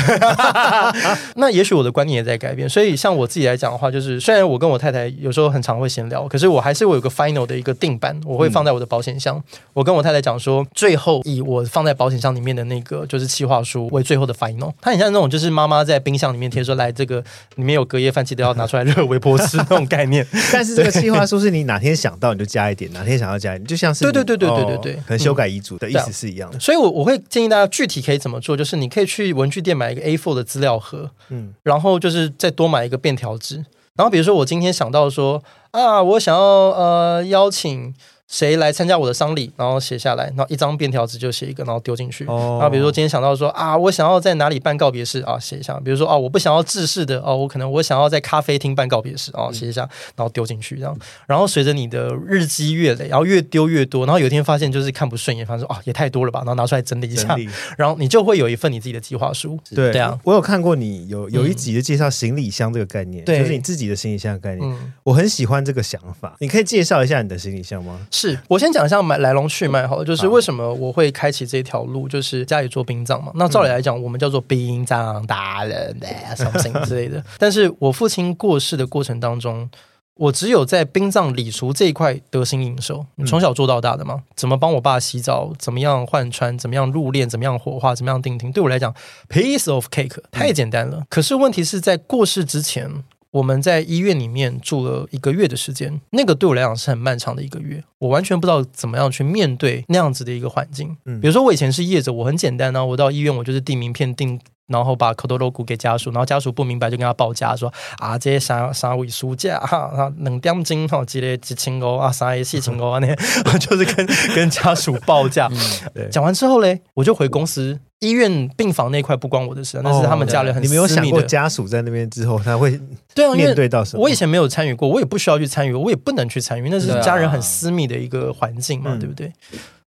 [1.36, 2.68] 那也许我的观念也在改变。
[2.68, 9.44] 所以像我自己来讲的话，就是虽然我跟我太太有时候很常会闲聊，可是我还是我有个 final 的一个定版，我会放在我的保险箱。
[9.74, 12.70] 我跟我太太讲说，最后以我放在保险箱里面的。
[12.70, 17.24] 那个就是企划书为最后的 final，它很像那种就是妈妈在冰箱里面贴说，来这个
[17.56, 20.26] 里面有隔夜饭，记得要拿出来热微波吃 那种概念。
[20.52, 26.58] 但是这个企划书是你哪天想到你就加一点，哪天想要加一点，就像是对对对对对对对，可能修改遗嘱的意思是一样的。
[26.58, 33.56] 嗯、所以我，我我会建议大家具体可以怎么做，就是你可以去文具店买一个 A4 的资料盒，嗯，然后就是再多买一个便条纸，
[33.96, 37.94] 然后比如说我今天想到说啊，我想要呃邀请。
[38.30, 39.52] 谁来参加我的丧礼？
[39.58, 42.24] 然后写下来，然后一张便条纸就写一个，然后丢进去。
[42.26, 42.54] Oh.
[42.54, 45.80] 然后比如说今天想到说啊，我想要在哪里办告别式啊，写一下。
[45.80, 49.82] 比如说啊，我不想要制式的哦，我可能我想要在咖啡厅办告别式啊，写一下，
[50.16, 50.96] 然后丢进去这样。
[51.26, 57.36] 然后随着你的日积月累，然后越丢越多，然后有一天发现就是看不顺眼，发现说啊也太多了吧，然后拿出来整理一下，
[57.78, 59.60] 然后你就会有一份你自己的计划书。
[59.74, 64.70] 对对啊，我有看过你有有一集的介绍行李箱这个概念，嗯，就是你自己的行李箱的概念。
[64.70, 68.00] 嗯、我很喜欢这个想法，你可以介绍一下你的行李箱吗？
[68.20, 69.00] 是我先讲一下。
[69.02, 73.32] 买来龙去脉好了，就是为什么我会开启这条路，就是家里做殡葬嘛。
[73.36, 75.98] 那照理来讲，我们叫做殡葬达人
[76.36, 77.24] ，something 之类的。
[77.38, 79.70] 但是我父亲过世的过程当中，
[80.16, 83.06] 我只有在殡葬礼俗这一块得心应手。
[83.26, 88.94] 从小做到大的嘛，怎么帮我爸洗澡，怎么样换穿，怎么样入殓，怎么样火化，怎么样定庭，对我来讲
[89.30, 91.04] ，piece of cake 太简单了。
[91.10, 92.92] 可是问题是在过世之前。
[93.32, 100.98] 我们在医院里面住了一个月的时间，那个对我来讲是很漫长的一个月，我完全不知道怎么样去面对那样子的一个环境。
[101.06, 104.40] 嗯，比如说我以前是业者，我很简单呢，我到医院我就是递名片订。
[104.70, 113.14] 然后把口多肉骨给家属，然后家属不明白就跟他报价说啊，这些三三位书架哈，两点钟哈，几嘞几千欧啊，三个四千欧啊，那
[113.60, 115.50] 就是跟跟家属报价。
[115.96, 120.70] 嗯、讲完之后嘞，我就回公司，医院病房那块不关我的事，那是他们家人很私密的。
[120.70, 122.80] 你没有想过家属在那边之后他会
[123.14, 124.04] 对啊面对到什么？
[124.04, 129.32] 我以前没有参与过，我也不需要去参与，我也不能去参与，那是家人很私密的一个环境嘛，对不对？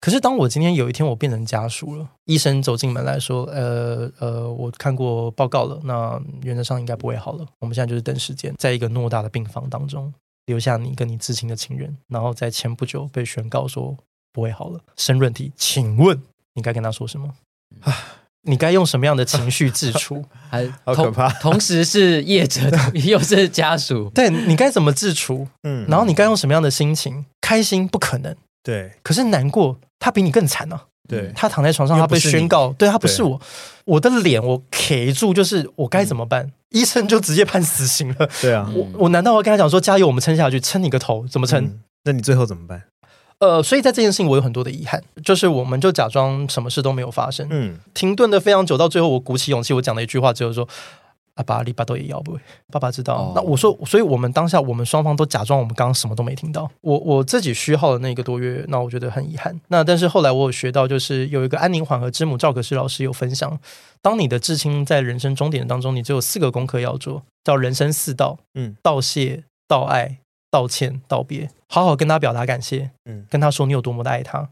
[0.02, 7.46] 可是当我今天有一天我变成家属了，医生走进门来说：“呃呃，我看过报告了，那原则上应该不会好了。
[7.60, 10.14] 我们现在就是等时间，在一个偌大的病房当中
[10.46, 13.94] 留下你跟你至亲的亲人，然后在前不久被宣告说
[14.32, 14.80] 不会好了。
[14.96, 16.22] 申论题，请问
[16.54, 17.34] 你该跟他说什么？
[17.82, 17.94] 啊，
[18.44, 20.24] 你该用什么样的情绪自处？
[20.50, 21.28] 还好可怕。
[21.42, 22.72] 同时是业者，
[23.04, 25.46] 又是家属，对，你该怎么自处？
[25.64, 27.26] 嗯，然后你该用什么样的心情？
[27.42, 28.34] 开心不可能，
[28.64, 30.84] 对，可是难过。”他比你更惨呢、啊。
[31.08, 33.42] 对，他躺在床上，他被宣告，对，他不是我，
[33.86, 36.46] 我的脸我 K 住，就是我该怎么办？
[36.46, 38.30] 嗯、医生就直接判死刑了。
[38.40, 41.80] 对啊，我我难道要跟他讲说加油，我们撑下去，撑你个头，怎么撑、嗯？
[42.04, 42.84] 那你最后怎么办？
[43.40, 50.70] 呃，所以在这件事情我有很多的遗憾，就是我们就假装什么事都没有发生，嗯，停顿的非常久，到最后我鼓起勇气，我讲了一句话，就是说。
[51.36, 52.38] 爸爸，你爸都也要不？
[52.72, 53.16] 爸爸知道。
[53.16, 53.36] Oh.
[53.36, 56.70] 那我说，所以我们当下，我们双方都假装我们刚刚什么都没听到。
[56.82, 59.60] 我我自己虚耗了那一个多月，那我觉得很遗憾。
[59.70, 63.60] 那但是后来我有学到，就是有一个安宁缓和之母赵可式老师有分享，
[64.02, 67.24] 当你的至亲在人生终点当中，你只有四个功课要做。
[67.44, 70.18] 叫人生四道，嗯，道谢、道爱、
[70.52, 74.50] 道歉、道别，好好跟他表达感谢，嗯，跟他说你有多么的爱他。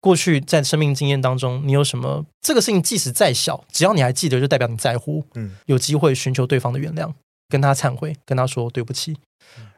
[0.00, 2.24] 过去在生命经验当中，你有什么？
[2.40, 5.24] 这个事情即使再小，只要你还记得，就代表你在乎。
[5.34, 7.12] 嗯，有机会寻求对方的原谅，
[7.48, 9.16] 跟他忏悔，跟他说对不起。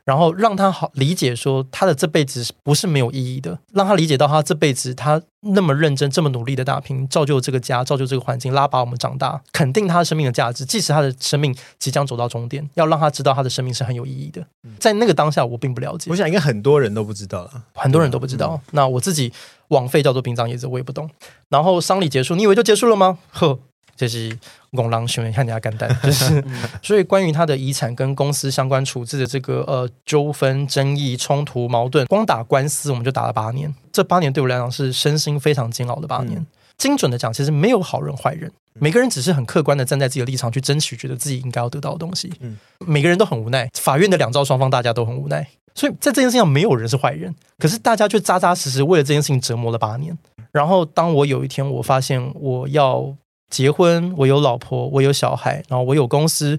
[0.05, 10.65] 然后让他好理解，说他的这辈子不是没有意义的，让他理解到他这辈子他那么认真、这么努力的打拼，造就这个家，造就这个环境，拉拔我们长大，肯定他的生命的价值。
[10.65, 14.45] 即使他的生命即将走到终点，要让他知道他的生命是很有意义的。
[14.81, 16.11] 在那个当下，我并不了解。
[16.11, 18.61] 我想应该很多人都不知道了，很多人都不知道。
[18.65, 19.33] 嗯、那我自己
[19.73, 21.11] 枉费叫做殡葬业者，我也不懂。
[21.49, 23.19] 然后丧礼结束，你以为就结束了吗？
[23.33, 23.59] 呵。
[23.95, 24.37] 这是
[24.71, 26.43] 拱狼学看人家干蛋， 就是
[26.83, 33.73] 所以关于他的遗产跟公司相关处置的这个呃纠纷、争议、冲突、矛盾，光打官司我们就打了八年。
[33.93, 36.39] 这八年对我来讲是身心非常煎熬的八年。
[36.41, 36.47] 嗯、
[36.79, 42.33] 精准的讲，其实没有好人坏人，每个人只是很客观的站在自己的立场去争取，觉得自己应该要得到的东西。
[42.41, 42.57] 嗯，
[42.87, 50.17] 每个人都很无奈，法院的两造双方大家都很无奈，所以在这件事情上没有人是坏人，可是大家却扎扎实实为了这件事情折磨了八年。
[50.53, 53.15] 然后当我有一天我发现我要。
[53.53, 56.59] 结婚，我有老婆，我有小孩，然后我有公司，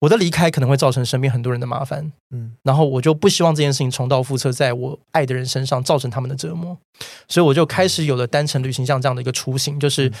[0.00, 6.76] 我的离开可能会造成身边很多人的麻烦，嗯，然后我就不希望这件事情重蹈覆辙，在我爱的人身上造成他们的折磨，
[7.26, 10.12] 所以我就开始有了单程旅行像这样的一个雏形，就是，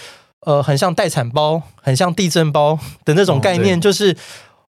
[0.46, 4.16] 呃，很像待产包，很像地震包的那种概念，就是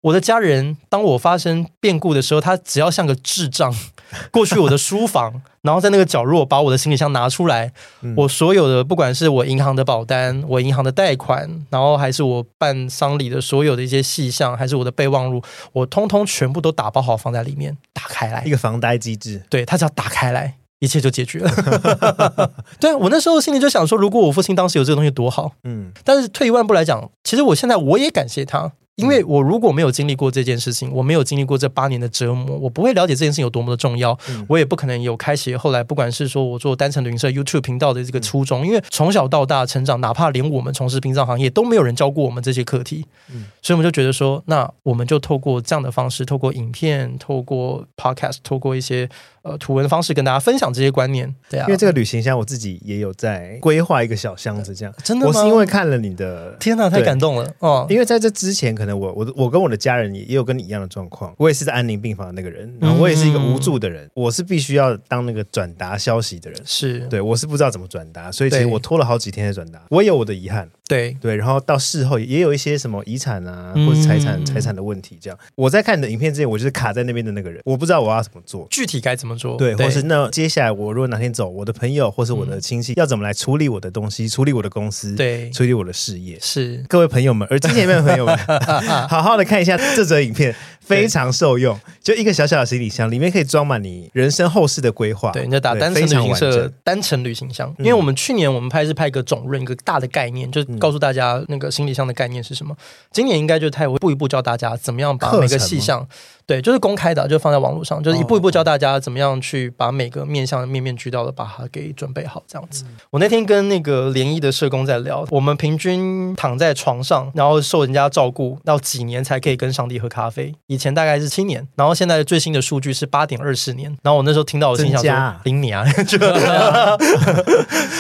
[0.07, 3.73] 我的家人，当我发生变故的时候，他只要像个智障。
[4.31, 15.43] 过去我的书房， 然后在那个角落把我的行李箱拿出来，嗯、我所有的不管是我银行的保单、我银行的贷款，然后还是我办丧礼的所有的一些细项，还是我的备忘录，
[15.73, 19.43] 我通通全部都打包好放在里面，打开来，一个防呆机制。
[19.49, 22.53] 对，他只要打开来，一切就解决了。
[22.79, 25.51] 对，我那时候心里就想说，如果我父亲当时有这个东西多好。
[25.65, 28.71] 嗯，但是退一万步来讲，其实我现在我也感谢他。
[28.97, 34.17] 因为我如果没有经历过这件事情，我没有经历过这八年的折磨，我不会了解这件事情有多么的重要。
[34.29, 38.65] 嗯、我也不可能有开启后来，不管是说我做单程旅行社 YouTube 频道的这个初衷。
[38.65, 49.07] 因为从小到大成长，哪怕连我们从事殡葬行业都没有人教过我们这些课题，嗯、所以我们就觉得说，那我们就透过这样的方式，透过影片，透过 Podcast，透过一些。
[49.47, 55.31] 呃，图文的方式跟大家分享这些观念，对啊，因为这个旅行箱我自己也有在规划一个小箱子，这样真的吗？
[55.33, 57.87] 我是因为看了你的，天哪，太感动了哦！
[57.89, 70.69] 因为在这之前，可能我我我跟我的家人也也有跟你一样的状况，我也是在安宁病房的那个人，然后我也是一个无助的人，嗯、我是必须要当那个转达消息的人，是对，我是不知道怎么转达，所以其实我拖了好几天才转达，我也有我的遗憾。
[70.87, 71.17] 对。
[71.21, 75.37] 对，然后到事后也有一些什么遗产啊，或者财产财产的问题，这样。
[75.55, 86.83] 我在看你的影片之前，我就是卡在那边的那个人，我不知道我要怎么做，具体该怎么做，对，或是那接下来我如果哪天走，我的朋友或是我的亲戚要怎么来处理我的东西，处理我的公司，对，处理我的事业，是。
[86.87, 88.37] 各位朋友们，而今天的朋友们，
[89.09, 90.55] 好好的看一下这则影片。
[90.87, 95.31] 非常受用，就一个小小的行李箱，里面可以装满你人生后事的规划。
[95.31, 102.75] 对，你就打单程旅行社单程旅行箱，因为我们去年我们拍是拍一个总论，一个大的概念，就告诉大家那个行李箱的概念是什么。
[103.11, 106.07] 今年应该就太一步一步教大家怎么样把每个细项。
[106.47, 112.85] 对，就是公开的，就放在网络上，就是一步一步教大家怎么样去把每个面向面面俱到的把它给准备好，这样子。
[112.87, 120.55] 嗯、我那天跟那个联谊的社工在聊，我们平均躺在床上，然后受人家照顾，到几年才可以跟上帝喝咖啡？
[120.67, 123.89] 以前大概是七年，然后现在最新的数据是八点二四年。
[124.01, 125.11] 然后我那时候听到，我心想说
[125.43, 125.83] ：“零年啊！”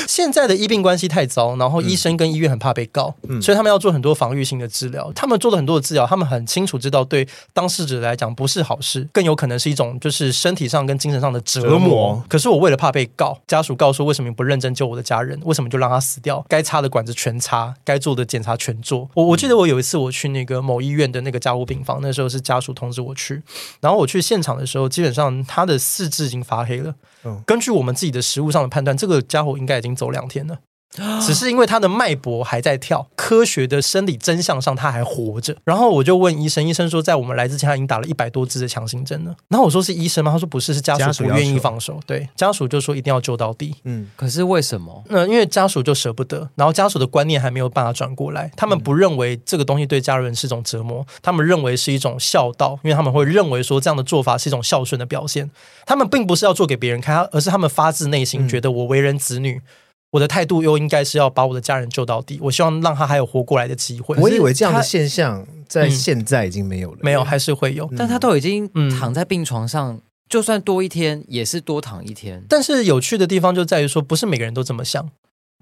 [0.07, 5.11] 现在的医病关系太糟，然后医生跟医院很怕被告，嗯、所以他们要做很多防御性的治疗。
[5.13, 8.33] 他们做了很多的治疗，他们很清楚知道对当事者来讲。
[8.37, 11.69] 不是好事，更有可能是一种就是身体上跟精神上的折磨。
[11.71, 12.23] 折磨。
[12.29, 15.37] 可是我为了怕被告，家属告诉为什么你不认真救我的家人？
[15.43, 16.45] 为什么就让他死掉？
[16.47, 19.09] 该插的管子全插，该做的检查全做。
[19.15, 23.41] 我我记得我有一次我去那个某医院的那个加护病房，那时候是家属通知我去，
[23.81, 26.93] 然后我去现场的时候，基本上他的四肢已经发黑了。
[27.23, 30.59] 嗯，根据我们自己的实物上的判断，这个家伙应该已经走两天了。
[31.21, 35.55] 只是因为他的脉搏还在跳，科学的生理真相上他还活着。
[35.63, 39.35] 然后我就问医生，医生说在我们来之前他已经打了一百多支的强心针了。
[39.49, 40.31] 然后我说是医生吗？
[40.31, 41.99] 他说不是，是家属不愿意放手。
[42.07, 43.75] 对，家属就说一定要救到底。
[43.83, 45.03] 嗯，可是为什么？
[45.09, 55.51] 那因为家属就舍不得，然后家属的观念还没有办法转过来，他们不认为这个东西对家人是一种折磨，他们认为是一种孝道，因为他们会认为说这样的做法是一种孝顺的表现。
[55.85, 59.61] 他们并不是要做给别人看，而是他们发自内心觉得我为人子女。
[60.11, 64.15] 我的态度又应该是要把我的家人救到底，我希望让他还有活过来的机会。
[64.17, 72.43] 我以为这样的现象在现在已经没有了，嗯，没有还是会有，嗯，但他都已经躺在病床上，嗯，就算多一天也是多躺一天。
[72.47, 75.09] 但是有趣的地方就在于说，不是每个人都这么想。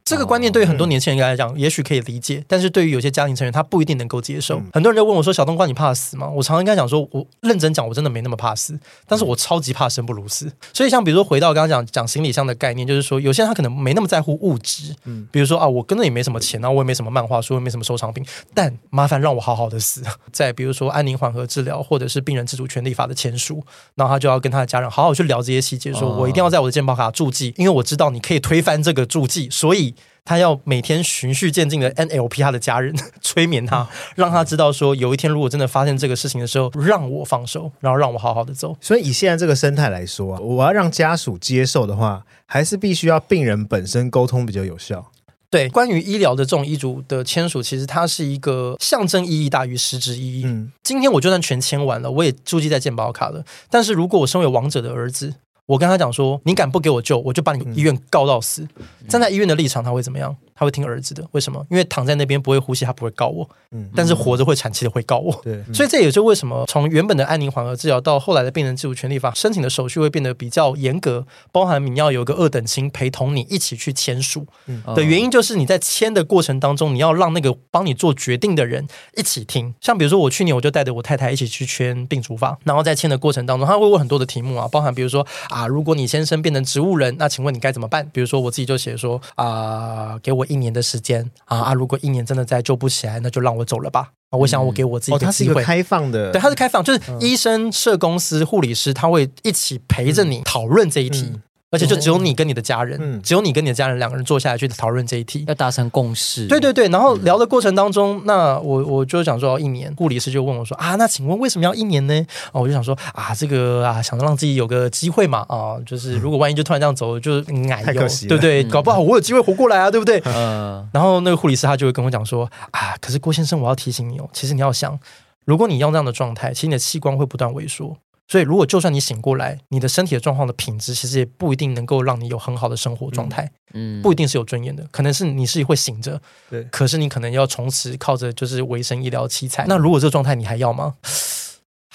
[0.05, 4.61] 这个观念对于很多年轻人来讲，也许可以理解，但是对于有些家庭成员，他不一定能够接受。
[4.71, 20.03] 很多人就问我说：“小冬瓜，你怕死吗？”我常常跟他讲说：“我认真讲，我真的没那么怕死，但是我超级怕生不如死。”所以，像比如说回到刚刚讲讲行李箱的概念，就是说有些人他可能没那么在乎物质，嗯，比如说啊，我根本也没什么钱，然后我也没什么漫画书，也没什么收藏品，但麻烦让我好好的死。
[20.31, 23.65] 再比如说安宁缓和治疗，或者是病人自主权利法的签署，
[23.95, 29.94] 然后他就要跟他的家人好好去聊这些细节，说我一定要在我的健保卡注记，因为我知道你可以推翻这个注记，所以。
[30.23, 38.75] 他要每天循序渐进的 NLP 他的家人， 催眠他，让他知道说，有一天如果真的发现这个事情的时候，让我放手，然后让我好好的走。
[38.81, 45.11] 所以以现在这个生态来说啊，我要让家属接受的话，还是必须要病人本身沟通比较有效。
[45.51, 50.43] 对，关于医疗的这种医嘱的签署，其实它是一个象征意义大于实质意义。
[50.43, 55.35] 嗯，今天我就算全签完了，我也注记在健保卡了，但是如果我身为王者的儿子，
[55.67, 58.67] 我跟他讲说，你敢不给我救，我就把你医院告到死。
[59.07, 60.35] 站在医院的立场，他会怎么样？
[60.57, 61.65] 他会听儿子的，为什么？
[61.69, 63.47] 因为躺在那边不会呼吸，他不会告我。
[63.71, 65.37] 嗯，但是活着会喘气的会告我。
[65.43, 74.47] 对，所以这也是为什么从原本的安宁缓和治疗到后来的病人自主权利法申请的手续会变得比较严格，包含你要有个二等亲陪同你一起去签署
[74.95, 78.87] 的原因，就是你在签的过程当中，你要让那个帮你做决定的人
[79.17, 79.73] 一起听。
[79.81, 88.09] 像比如说我去年我就带着我太太一起去签病除法，然后在签的过程当中，他会问很多的题目啊，包含比如说啊，如果你先生变成植物人，那请问你该怎么办？
[88.13, 91.29] 比如说我自己就写说啊，给我一年的时间。
[91.45, 91.73] 啊啊！
[91.73, 94.11] 如果一年真的再救不起来，那就让我走了吧。
[94.29, 95.63] 啊，我想我给我自己一个机会。
[95.63, 101.31] 开放的，对，它是开放，就是医生、社公司、护理师，他会一起陪着你讨论这一题。
[101.33, 101.41] 嗯
[101.75, 106.47] 而且就只有你跟你的家人，嗯，只有你跟你的家人两个人坐下来去讨论这一题，要达成共识。
[106.47, 112.25] 对对对，然后聊的过程当中，那我我就想说一年，护理师就问我说啊，那请问为什么要一年呢？
[112.51, 118.63] 啊，我就想说啊，这个啊，想让自己有个机会嘛，啊，就是如果万一就突然这样走，就矮，太可惜了，对不对？
[118.63, 120.21] 搞不好我有机会活过来啊，对不对？
[120.25, 120.87] 嗯。
[120.93, 124.97] 然后那个护理师他就会跟我讲说啊，可是郭先生，我要提醒你哦，其实你要想，
[125.43, 127.97] 如果你用这样的状态，其实你的器官会不断萎缩。
[128.27, 133.51] 所以，如果就算你醒过来，你的身体的状况的品质，其实也不一定能够让你有很好的生活状态。
[133.73, 139.65] 嗯，不一定是有尊严的，可能是你是会醒着，对，可是你可能要从此靠着就是维生医疗器材。
[139.67, 140.95] 那如果这个状态你还要吗？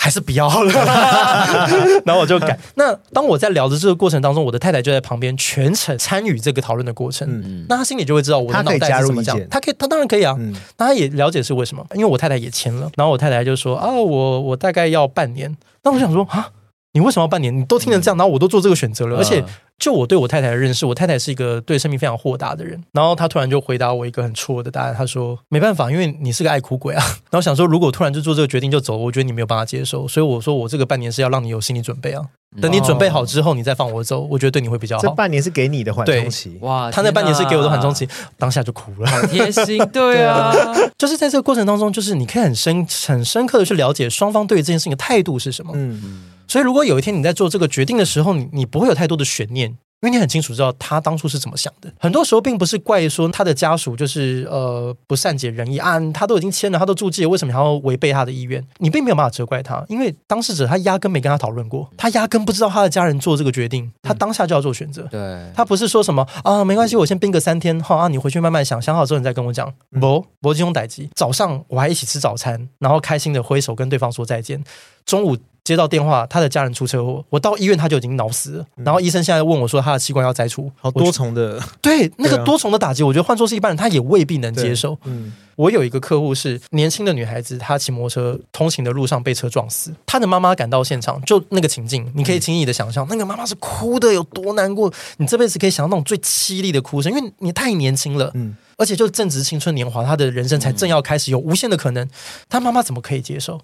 [0.03, 0.73] 还是不要了，
[2.07, 2.59] 然后我就改。
[2.77, 7.29] 那当我在聊的这个过程当中，我的太太就在旁边全程参与这个讨论的过程。
[7.29, 9.39] 嗯，那她心里就会知道我的脑袋是怎么讲。
[9.51, 10.35] 她可以，她当然可以啊。
[10.39, 12.91] 嗯，那她也了解是为什么，因为我太太也签了。
[12.97, 16.49] 然后我太太就说：“啊，我我大概要半年。”那我想说啊。
[16.93, 17.57] 你为什么要半年？
[17.57, 19.45] 你都听成这样，然后我都做这个选择了，而且
[19.79, 22.83] 就我对我太太的认识，我太太是一个对生命非常豁达的人。
[22.93, 27.03] 然后她突然就回答我一个很错的答案，她说：“没办法，因为你是个爱哭鬼啊。
[27.31, 32.23] ”然后想说，如果突然就做这个决定就走，我觉得你没有办法接受，所以我说我这个半年是要让你有心理准备啊。
[32.61, 35.03] 等你准备好之后，你再放我走，我觉得对你会比较好。
[35.03, 36.91] 这半年是给你的缓冲期，哇！
[36.91, 40.53] 他那半年是给我的缓冲期，当下就哭了， 好贴心，对啊，
[40.99, 46.30] 就是在这个过程当中，就是你可以很深、很深刻的去了解双方对于这件事情的态度是什么，嗯。
[46.51, 49.79] 所以，如果有一天你在做这个决定的时候，你你不会有太多的悬念。
[50.03, 58.67] 因为你很清楚知道他当初是怎么想的，很多时候并不是怪说他的家属就是呃不善解人意啊，他都已经签了，他都注记了，为什么还要违背他的意愿？
[58.79, 65.03] 你并没有办法责怪他，因为当事者他压根没跟他讨论过，他压根不知道他的家人做这个决定，他当下就要做选择。
[65.11, 69.71] 对、嗯，他不是说什么啊，没关系，我先冰个三天，哈啊，你回去慢慢想，想好之后你再跟我讲。
[70.01, 74.65] 不，不金庸逮鸡，早上我还一起吃早餐，然后开心的挥手跟对方说再见，
[75.05, 75.37] 中午。
[75.63, 78.67] 接到电话，他的家人出车祸，我到医院他就已经脑死了。
[78.77, 84.99] 嗯、然后医生现在问我说，他的器官要摘除，好多重的，对那个多重的打击，我觉得换做是一般人，他也未必能接受。
[85.05, 102.09] 嗯，我有一个客户是年轻的女孩子，她骑摩托车通行的路上被车撞死，她的妈妈赶到现场，就那个情境，你可以轻易的想象，嗯、那个妈妈是哭的有多难过，你这辈子可以想到那种最凄厉的哭声，因为你太年轻了，嗯，而且就正值青春年华，她的人生才正要开始，有无限的可能，
[102.49, 103.61] 她妈妈怎么可以接受？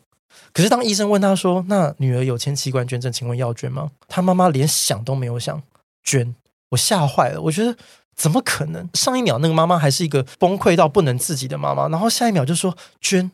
[0.57, 5.63] 可是当医生问他说：“那女儿有签器官捐赠，请问要捐吗？”他妈妈连想都没有想
[6.03, 6.35] 捐，
[6.71, 7.43] 我吓坏了。
[7.43, 7.77] 我觉得
[8.15, 8.89] 怎么可能？
[8.95, 13.31] 上一秒那个妈妈还是一个崩溃到不能自己的妈妈，然后下一秒就说捐，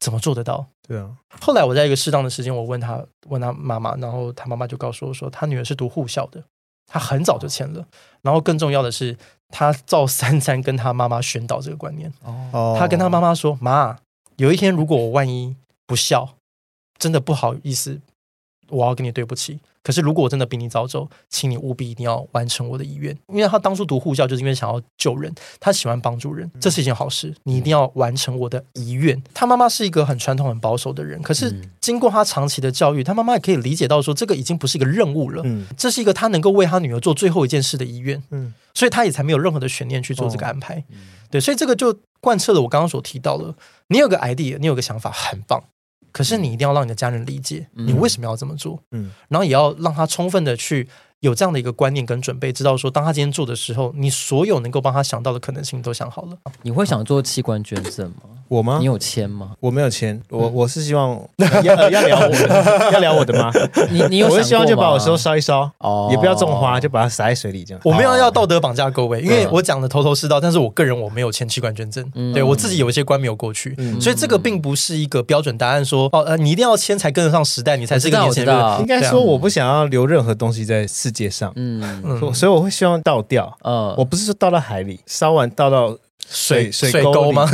[0.00, 0.66] 怎么做得到？
[0.88, 1.10] 对啊。
[1.40, 6.42] 后来我在一个适当的时间，我问他，问他妈妈，然后他妈妈就告诉我说，他女儿是读护校的，
[6.88, 7.86] 他很早就签了。
[8.22, 9.16] 然后更重要的是，
[9.50, 12.12] 他照三餐跟他妈妈宣导这个观念。
[12.24, 12.76] 哦。
[12.76, 13.98] 他跟他妈妈说：“妈，
[14.34, 15.54] 有一天如果我万一……”
[15.86, 16.36] 不孝，
[17.00, 18.00] 真的不好意思，
[18.68, 19.58] 我要跟你对不起。
[19.82, 23.16] 可是如果我真的比你早走，请你务必一定要完成我的遗愿。
[23.28, 27.34] 因为他当初读护校，就是因为想要救人，他喜欢帮助人，这是一件好事。
[27.44, 29.20] 你一定要完成我的遗愿。
[29.32, 38.52] 他妈妈是一个很传统、很保守的人，可是经过他长期的教育，他妈妈也可以理解到说，这个已经不是一个任务了，嗯，这是一个他能够为他女儿做最后一件事的遗愿，嗯。
[38.72, 40.76] 所以他也才没有任何的悬念去做这个安排。
[40.76, 40.94] 哦、
[41.28, 43.52] 对，所以这个就贯彻了我刚刚所提到的，
[43.88, 45.64] 你有个 idea，你有个想法，很棒。
[46.12, 50.88] 可是你一定要让你的家人理解你为什么要这么做，嗯，然后也要让他充分的去
[51.20, 56.28] 有这样的一个观念跟准备，知道说当他今天做的时候，你所有能够帮他想到的可能性都想好了。
[56.62, 58.22] 你会想做器官捐赠吗？
[58.48, 58.78] 我吗？
[58.80, 59.52] 你有签吗？
[59.60, 63.52] 我没有签，我我是希望要要聊我的，要聊我的吗？
[63.90, 67.80] 你你有我是希望就把我手烧一烧，哦，也不要种花，就把它撒在水里这样。
[67.84, 78.80] 我没有要道德绑架各位，因为我讲的头头是道，但是我个人我没有签器官捐赠，对我自己有一些关没有过去，所以这个并不是一个标准答案，说哦呃你一定要签才跟得上时代，你才是一个年轻人。
[78.80, 85.96] 应该说我不想要留任何东西在世界上，嗯，所以我会希望倒掉，嗯，我不是说倒到海里，烧完倒到。
[86.32, 87.44] 水水沟吗？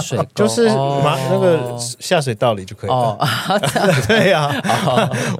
[0.00, 3.18] 水就是马那个下水道里就可以了。
[4.06, 4.62] 对呀，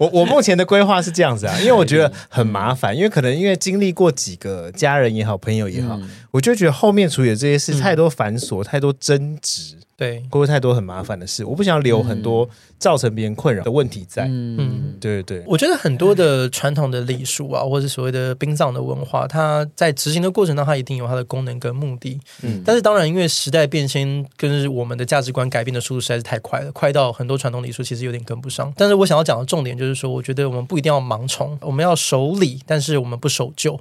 [0.00, 5.96] 我我目前的规划是这样子啊，因为我觉得很麻烦，因为可能因为经历过几个家人也好，朋友也好，
[6.32, 9.76] 我就觉得后面处理的这些事太多繁琐，太多争执。
[9.96, 11.42] 对，会不会太多很麻烦的事？
[11.42, 12.46] 我不想留很多
[12.78, 14.26] 造成别人困扰的问题在。
[14.26, 15.44] 嗯，对对对。
[15.46, 22.20] 我觉得很多的传统的礼数啊，或者所谓的殡葬的文化，它在执行的过程当中，它一定有它的功能跟目的。
[22.42, 28.70] 嗯，但是当然，因为时代变迁跟我们的价值观改变的速度实在是太快了，快到很多传统礼数其实有点跟不上。
[28.76, 33.80] 但是我想要讲的重点就是说，我觉得我们不一定要盲从，我们要守礼，但是我们不守旧。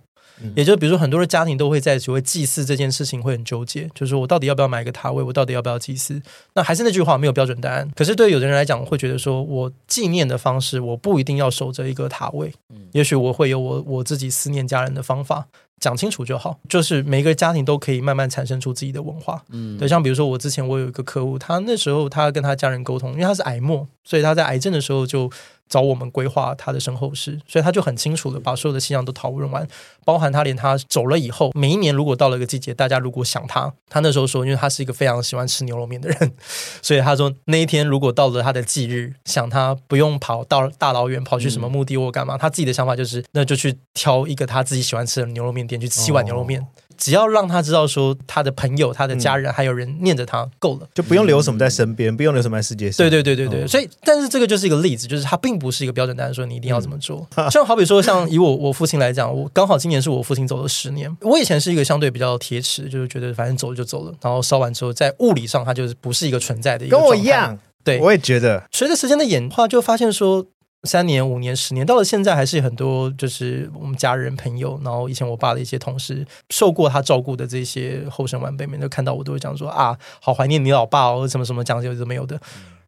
[0.56, 6.22] 也就比如说，很多的家庭都会在所谓祭祀这件事情会很纠结，就是说我到底要不要买一个塔位，我到底要不要祭祀？
[6.54, 7.90] 那还是那句话，没有标准答案。
[7.96, 12.54] 可是对于有的人来讲，会觉得说我纪念的方式，我不一定要守着一个塔位，
[12.92, 15.46] 也许我会有我我自己思念家人的方法。
[15.78, 19.44] 讲清楚就好，就是每个家庭都可以慢慢产生出自己的文化。
[19.50, 25.30] 嗯，对，像比如说我之前我有一个客户，他那时候他跟他家人沟通，因为他是癌末，所以他在癌症的时候就
[25.70, 29.66] 找我们规划他的身后事，所以他就很清楚的把所有的信仰都讨论完，
[30.04, 36.32] 包含他连他走了以后，每一年如果到了一个季节，大家如果想他，他那时候说，因为他是一个非常喜欢吃牛肉面的人，
[36.82, 45.76] 所以他说那一天如果到了他的忌日，想他不用跑到大老远跑去什么墓地或干嘛，他自己的想法就是那就去挑一个他自己喜欢吃的牛肉面店。
[45.76, 46.66] 去吃一碗牛肉面，
[46.98, 52.98] 只要让他知道说他的朋友、他的家人还有人念着他够了，就不用留什么在身边，不用留什么在世界上。
[52.98, 57.28] 对对对对对，所以但是这个就是一个例子，就是他并不是一个标准答案，说你一定要怎么做。
[57.52, 61.16] 像好比说，像以我我父亲来讲，我刚好今年是我父亲走了十年。
[61.22, 66.98] 我以前是一个相对比较铁齿，就是觉得反正走了就走了，然后烧完之后，在物理上他就是不是一个存在的一个。
[66.98, 68.64] 跟我一样，对，我也觉得。
[68.72, 70.46] 随着时间的演化，就发现说。
[70.86, 82.40] 三年、五年、十年，到了现在还是很多，就是我们家人、朋友，然后以前我爸的一些同事，受过他照顾的这些后生晚辈们，都看到我都会讲说啊，好怀念你老爸哦，什么什么讲究都没有的。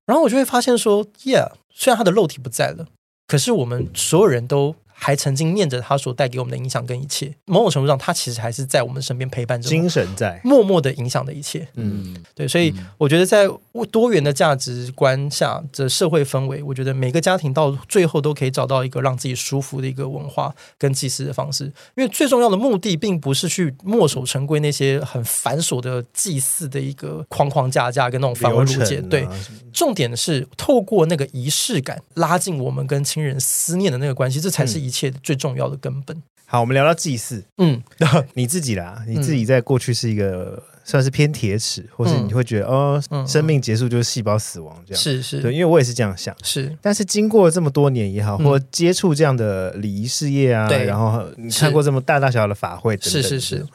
[0.05, 2.87] 然后我就会发现说，Yeah，虽然他的肉体不在了，
[3.27, 4.75] 可是我们所有人都。
[4.99, 11.67] 还曾经念着他所带给我们的影响跟一切，某种程度上，他其实还是在我们身边陪伴着，精神在默默的影响的一切。
[11.75, 13.47] 嗯，对，所以我觉得在
[13.91, 21.65] 多元的价值观下的社会氛围，我觉得每个家庭到最后都可以找到一个让自己舒服的一个文化跟祭祀的方式。
[21.95, 28.99] 因为最重要的目的，并不是去墨守成规那些很繁琐的祭祀的一个框框架架跟那种繁文缛节。
[29.01, 29.27] 对，
[29.71, 34.86] 重点是透过那个仪式感，拉近我们跟亲人思念的那个关系，这才是。
[34.87, 36.23] 一切最重要的根本。
[36.45, 37.43] 好，我们聊到祭祀。
[37.57, 37.83] 嗯，
[38.33, 45.03] 你自己啦，你自己在过去是一个算是偏铁齿，或是你会觉得哦，生命结束就是细胞死亡这样。
[45.03, 46.33] 是是，对，因为我也是这样想。
[46.41, 53.65] 是，但是经过这么多年也好，或接触这样的礼仪事业啊，然后你看过这么大大小小的法会等等，是是是，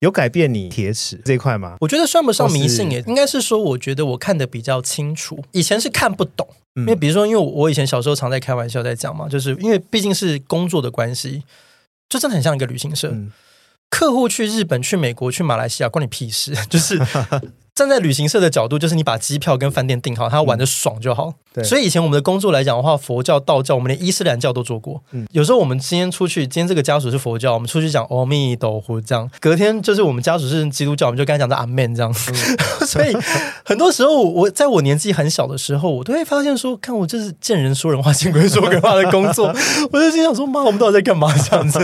[0.00, 1.76] 有改变你铁齿这一块吗？
[1.80, 6.48] 我觉得算不上迷信，也应该是说，我觉得我看的比较清楚，以前是看不懂。
[6.76, 11.42] 因为比如说，因为我以前小时候常在开玩笑在讲嘛，就是因为毕竟是工作的关系，
[12.08, 13.32] 就真的很像一个旅行社，嗯、
[13.88, 17.00] 客户去日本、去美国、去马来西亚，关你屁事， 就是。
[17.74, 21.28] 站在旅行社的角度，就是你把机票跟饭店订好，他玩的爽就好。
[21.28, 25.02] 嗯、对，所以以前我们的工作来讲的话，佛教、道教，我们连伊斯兰教都做过。
[25.12, 32.14] 嗯，有时候我们今天出去，今天这个家属是佛教，我们出去讲阿弥陀佛这样，隔天就是我们家属是基督教，我们就跟他讲的阿门这样。
[32.28, 32.34] 嗯、
[32.86, 33.16] 所以
[33.64, 39.46] 很多时候，我在我年纪很小的时候，我都会发现说，看我这是见人说人话，见鬼说鬼话的工作，
[39.90, 41.78] 我就心想说，妈，我们到底在干嘛这样子？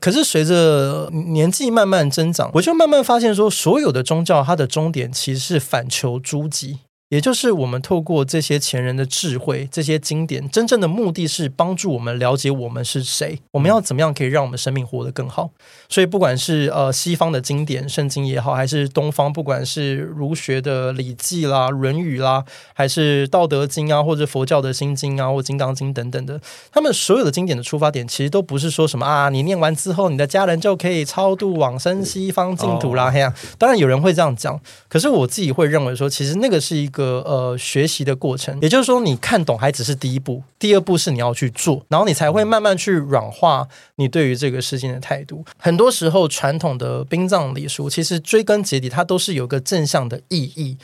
[0.00, 5.41] 可是随着年纪慢慢增长，我就慢慢发现说，所有的宗教它的终点其实。
[5.42, 6.78] 是反求诸己，
[7.12, 15.50] 也就是我们透过这些前人的智慧，这些经典，真正的目的是帮助我们了解我们是谁，我们要怎么样可以让我们生命活得更好。
[15.90, 22.42] 所以，不管是呃西方的经典圣经也好，还是东方，不管是儒学的礼记啦、论语啦，
[22.72, 26.40] 还是道德经啊，或者佛教的心经啊，或金刚经等等的，
[26.72, 33.10] 他们所有的经典的出发点，其实都不是说什么啊，你念完之后，你的家人就可以超度往生西方净土啦。
[33.10, 34.58] 嘿呀，当然有人会这样讲，
[34.88, 38.58] 可是我自己会认为说，其实那个是一个呃学习的过程。
[38.60, 45.44] 也就是说，你看懂还只是第一步，第二步是你要去做，然后你才会慢慢去软化你对于这个事情的态度。
[45.58, 50.78] 很多时候，传统的殡葬礼俗其实追根结底，它都是有个正向的意义。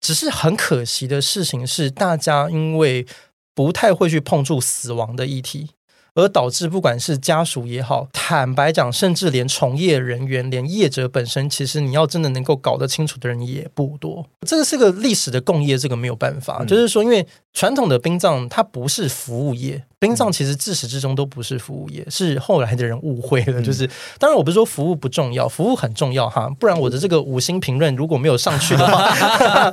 [0.00, 3.06] 只是很可惜的事情是，大家因为
[3.54, 5.70] 不太会去碰触死亡的议题。
[6.14, 14.26] 而导致不管是家属也好，坦白讲，甚至连从业人员、连业者本身，其实你要真的能够搞得清楚的人也不多。
[14.46, 16.58] 这个是个历史的共业，这个没有办法。
[16.60, 19.84] 嗯、就是说，因为传统的殡葬它不是服务业。
[20.02, 23.62] 殡葬其实自始至终都不是服务业，是后来的人误会了。
[23.62, 23.88] 就是，
[24.18, 29.14] 当然我不是说服务不重要，服务很重要哈，不然我的这个五星评论如果没有上去的话，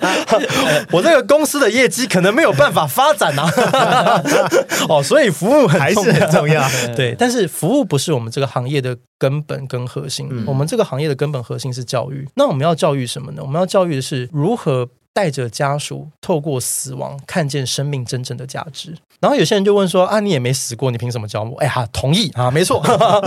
[0.94, 4.24] 我这个公司的业绩可能没有办法发展呐、啊。
[4.88, 6.64] 哦，所以服务还是很重要。
[6.96, 10.30] 对，但是服务不是我们这个行业的根本跟核心。
[10.46, 12.30] 我们这个行业的根本核心是教育。
[12.36, 13.42] 那我们要教育什么呢？
[13.42, 14.88] 我们要教育的是如何
[15.20, 18.96] 带着家属透过死亡看见生命真正的价值。
[19.20, 22.82] 然后有些人就问说：“啊，你也没死过，你凭什么教我？”哎呀，同意啊，没错，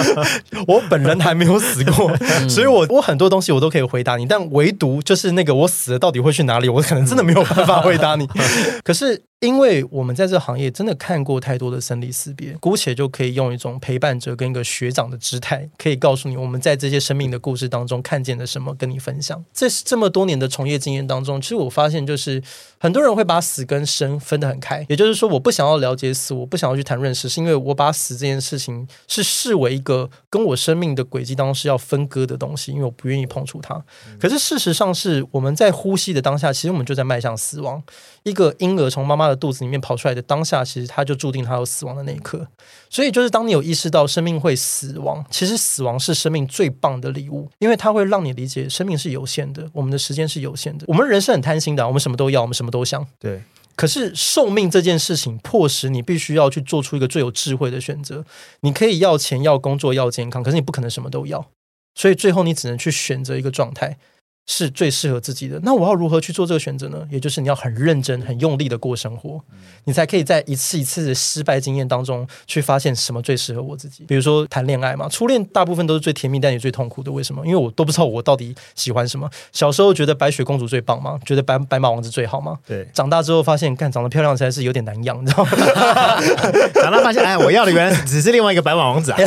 [0.66, 2.16] 我本人还没有死过，
[2.48, 8.26] 所以我我很多东西我都可以回答你，但唯独就是那个我死了到底会去哪里，我可能真的没有办法回答你。
[8.82, 9.24] 可是。
[9.42, 19.44] 因为我们在这行业真的看过太多的生离死别，姑且就可以用一种陪伴者跟一个学长的姿态，可以告诉你我们在这些生命的故事当中看见了什么，跟你分享。
[19.52, 22.40] 这这么多年的从业经验当中，其实我发现就是
[22.78, 33.82] 很多人会把死跟生分得很开，也就是说，我不想要了解死，我不想要去谈论死，是因为我把死这件事情是视为一个跟我生命的轨迹当中是要分割的东西，因为我不愿意碰触它。
[34.20, 37.82] 可是事实上是我们在呼吸的当下，其实我们就在迈向死亡。
[38.24, 42.46] 一个婴儿从妈妈的肚子里面跑出来的当下，其实他就注定他要死亡的那一刻。
[42.88, 50.84] 所以，就是当你有意识到生命会死亡，其实死亡是生命最棒的礼物，因为它会让你理解生命是有限的，我们的时间是有限的。
[50.88, 53.06] 我们人是很贪心的，我们什么都要，我们什么都想。
[53.18, 53.42] 对。
[53.74, 58.22] 可是寿命这件事情，迫使你必须要去做出一个最有智慧的选择。
[58.60, 61.46] 你可以要钱、要工作、要健康，可是你不可能什么都要。
[61.94, 63.96] 所以最后，你只能去选择一个状态。
[64.46, 65.58] 是最适合自己的。
[65.62, 67.06] 那我要如何去做这个选择呢？
[67.10, 69.40] 也就是你要很认真、很用力的过生活，
[69.84, 74.04] 你才可以在一次一次的失败经验当中去发现什么最适合我自己。
[74.04, 77.12] 比如说谈恋爱嘛，初恋大部分都是最甜蜜，但也最痛苦的。
[77.12, 77.46] 为什么？
[77.46, 79.30] 因为我都不知道我到底喜欢什么。
[79.52, 81.18] 小时候觉得白雪公主最棒吗？
[81.24, 82.58] 觉得白白马王子最好吗？
[82.66, 82.88] 对。
[82.92, 85.50] 长大之后发现，干长得漂亮才是有点难养，你知道吗？
[86.74, 89.18] 长大发现，哎，我要的原来只是另外一个白马王子啊。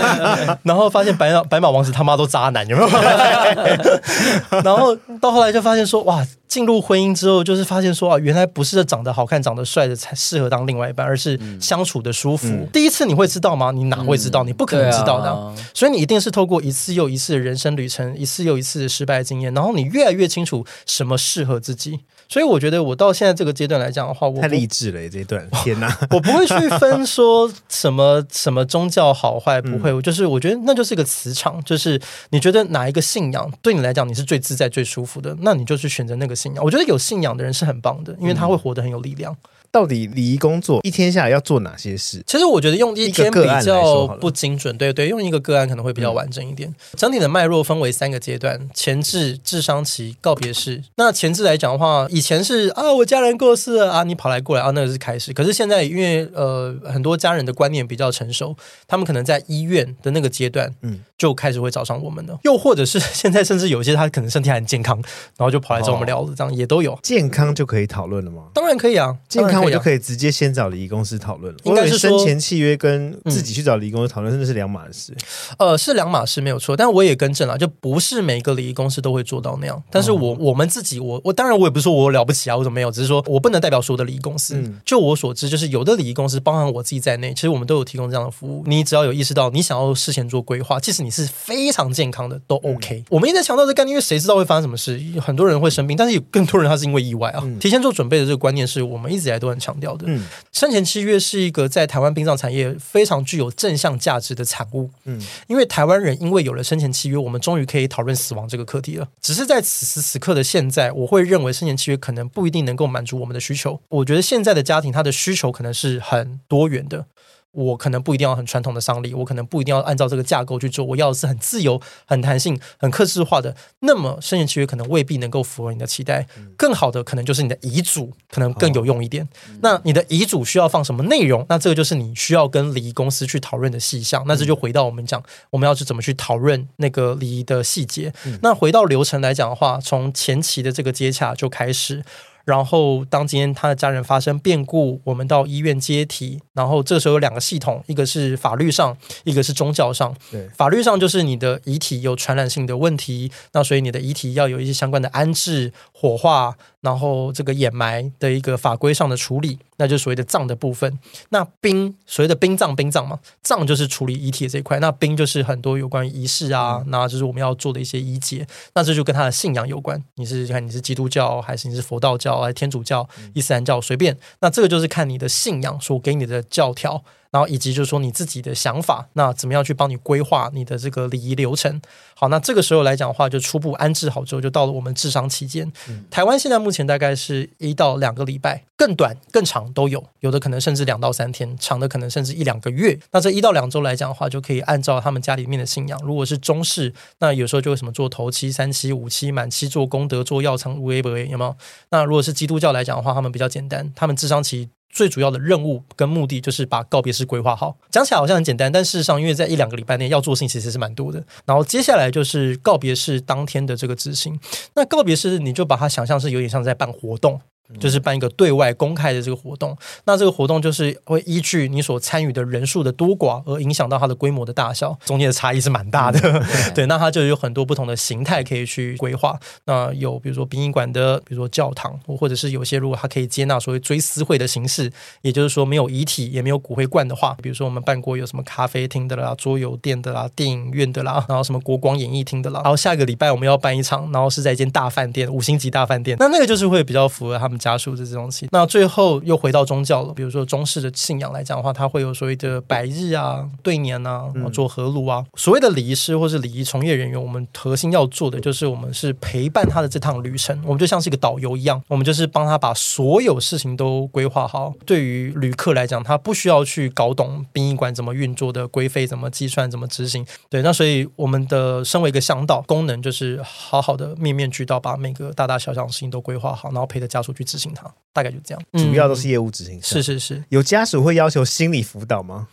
[0.64, 2.88] 然后发现白马白马王子他妈都渣男，有没有？
[4.62, 12.46] 然后到后来就发现说，哇，进入婚姻之后，就是发现说啊，原来不是长得好看、长得帅的才适合当另外一半，而是相处的舒服。
[12.48, 13.70] 嗯、第一次你会知道吗？
[13.70, 14.44] 你哪会知道？
[14.44, 15.62] 你不可能知道的。
[15.72, 22.00] 所以你一定是透过一次又一次的人生旅程，一次又一次的失败经验，然后你越来越清楚什么适合自己。
[22.28, 25.96] 所以我觉得我到现在这个阶段来讲的话，我太励志了这一段， 天哪！
[26.10, 29.92] 我不会去分说什么什么宗教好坏，不会。
[29.92, 32.00] 我就是我觉得那就是一个磁场，就是
[32.30, 36.64] 你觉得哪一个信仰对你来讲你是最自在、最舒服的，那你就去选择那个信仰。
[36.64, 39.36] 我觉得有信仰的人是很棒的，因为他会活得很有力量。
[39.74, 42.22] 到底礼仪工作一天下来要做哪些事？
[42.28, 46.70] 其实我觉得用一天比较不精准，对对，用一个个案可能会比较完整一点。
[46.70, 50.80] 嗯、整体的脉络分为三个阶段：前置、智商期、告别式。
[50.94, 55.32] 那前置来讲的话，以前是啊，我家人过世了啊，你跑来过来啊，那个是开始。
[55.32, 58.54] 可是现在因为呃很多家人的观念比较成熟，
[58.86, 62.34] 他们可能在医院的那个阶段，嗯，就开始会找上我们了。
[62.34, 64.96] 嗯、又或者是现在甚至有些他可能身体还很健康，
[65.36, 66.96] 然后就跑来找我们聊了，这样也都有。
[67.02, 68.44] 健康就可以讨论了吗？
[68.54, 69.63] 当然可以啊，健康。
[69.64, 71.58] 我就可以直接先找礼仪公司讨论了。
[71.64, 75.14] 应该是生前契约跟自己去找礼仪公司讨论，真的是两码事。
[75.58, 79.82] 呃，是两码事没有错，但我也更正了，就不是每个礼仪公司都会做到那样。
[79.90, 82.90] 但是我我们自己，我我当然我也不是说我了不起啊，我怎么没有？
[82.90, 84.62] 只是说我不能代表所有的礼仪公司。
[84.84, 88.62] 就我所知，就是有的礼仪公司，包含我自己在内，其实我们都有提供这样的服务。
[88.66, 92.98] 你只要有意识到你想要事前做规划，即使你是非常健康的，都 OK。
[92.98, 95.00] 嗯、我们一直在强调这个概念，因为谁知道会发生什么事？
[95.20, 97.40] 很多人会生病，但是有更多人他是因为意外啊。
[97.44, 100.04] 嗯、提前做准备的这个观念是我们一直以来都很强调的。
[100.08, 104.90] 嗯，生前契约是一个在台湾殡葬产业非常具有正向价值的产物。
[105.04, 109.08] 嗯，因为台湾人因为有了生前契约，我们终于可以讨论死亡这个课题了。
[109.20, 113.80] 只是在此时此刻的现在，我会认为生前契约可能不一定能够满足我们的需求。
[113.88, 117.06] 我觉得现在的家庭，他的需求可能是很多元的。
[117.54, 123.54] 我可能不一定要很传统的商礼，我可能不一定要按照这个架构去做，我要的是很自由、很弹性、很克制化的。
[123.80, 126.26] 那么生前契约可能未必能够符合你的期待。
[126.56, 129.26] 更好的可能就是你的遗嘱可能更有用一点。
[129.62, 131.46] 那你的遗嘱需要放什么内容？
[131.48, 134.24] 那这个就是你需要跟礼仪公司去讨论的细项。
[134.26, 138.12] 那这就回到我们讲，我们要去怎么去讨论那个礼仪的细节。
[138.42, 142.04] 那回到流程来讲的话，从前期的这个接洽就开始。
[142.44, 146.40] 然后，当今天他的家人发生变故，我们到医院接体。
[146.52, 150.14] 然后这时候有两个系统，一个是法律上，一个是宗教上。
[150.30, 156.56] 对，法律上就是你的遗体有传染性的问题，那所以你的遗体要有一些相关的安置、火化。
[156.84, 160.98] 然后这个掩埋的一个法规上的处理，那就是所谓的葬的部分。
[161.30, 164.78] 那殡所谓的殡葬，殡葬嘛，葬就是处理遗体的这一块。
[164.80, 168.46] 那殡就是很多有关于仪式啊，嗯、那就是我们要做的一些仪节。
[168.74, 169.98] 那这就跟他的信仰有关。
[170.16, 174.16] 你是看你是基督教还是你是佛道教还是天主教、伊斯兰教，随便。
[174.40, 177.04] 那这个就是看你的信仰所给你的教条。
[177.34, 181.82] 然后以及就是说你自己的想法，那怎么样去帮你规划你的这个礼仪流程？
[182.14, 185.66] 好，那这个时候来讲的话，就初步安置好之后，就到了我们智商期间。
[185.88, 192.96] 嗯、台湾现在目前大概是一到两个礼拜，更短更长都有，有的可能甚至两到三天，长的可能甚至一两个月。
[193.10, 201.56] 那这一到两周来讲的话，就可以按照他们家里面的信仰，如果是中式，那有时候就会什么做头七、三七、五七、满七，做功德、做药仓、无为不为，有没有？
[201.90, 204.70] 那如果是基督教来讲的话，他们比较简单，他们智商期。
[204.94, 207.76] 最主要的任务跟目的就是把告别式规划好。
[207.90, 211.22] 讲起来好像很简单，但事实上，因为在一两个礼拜内要做的事情其实是蛮多的。
[211.44, 214.38] 然后接下来就是告别式当天的这个执行。
[214.74, 217.40] 那告别式你就把它想象是有点像在办活动。
[217.80, 226.20] 就是办一个对外公开的这个活动，那这个活动就是会依据你所参与的人数的多寡而影响到它的规模的大小，中间的差异是蛮大的。
[226.28, 226.44] 嗯、
[226.74, 229.38] 对，那它就有很多不同的形态可以去规划。
[229.64, 234.92] 那有比如说殡仪馆的，比如说教堂，或者是有些如果它可以接纳所谓追思会的形式，
[235.22, 247.53] 也就是说没有遗体也没有骨灰罐的话，比如说我们办过有什么咖啡厅的啦、桌游店的啦、电影院的啦，然后什么国光演艺厅的啦，然后下个礼拜我们要办一场，然后是在一间大饭店，五星级大饭店，那那个就是会比较符合他们。
[247.58, 250.12] 家属的这东西，那最后又回到宗教了。
[250.14, 255.24] 比如说中式的信仰来讲的话，它会有所谓的百日啊、对年啊、做合炉啊。
[255.36, 260.60] 所谓的礼仪师或是礼仪从业人员，我们核心要做的就是，我们是陪伴他的这趟旅程。
[260.64, 264.74] 我们就像是一个导游一样，我们就是帮他把所有事情都规划好。
[264.84, 270.26] 对于旅客来讲，他不需要去搞懂殡仪馆怎么运作的，规费怎么计算、怎么执行。
[270.50, 277.43] 对，那所以我们的身为一个向导，功能就是好好的面面俱到，把每个大大小小的事情都规划好，然后陪着家属去。
[277.44, 279.80] 执行它，大概就这样，主要都是业务执行。
[279.82, 282.48] 是是是，有家属会要求心理辅导吗？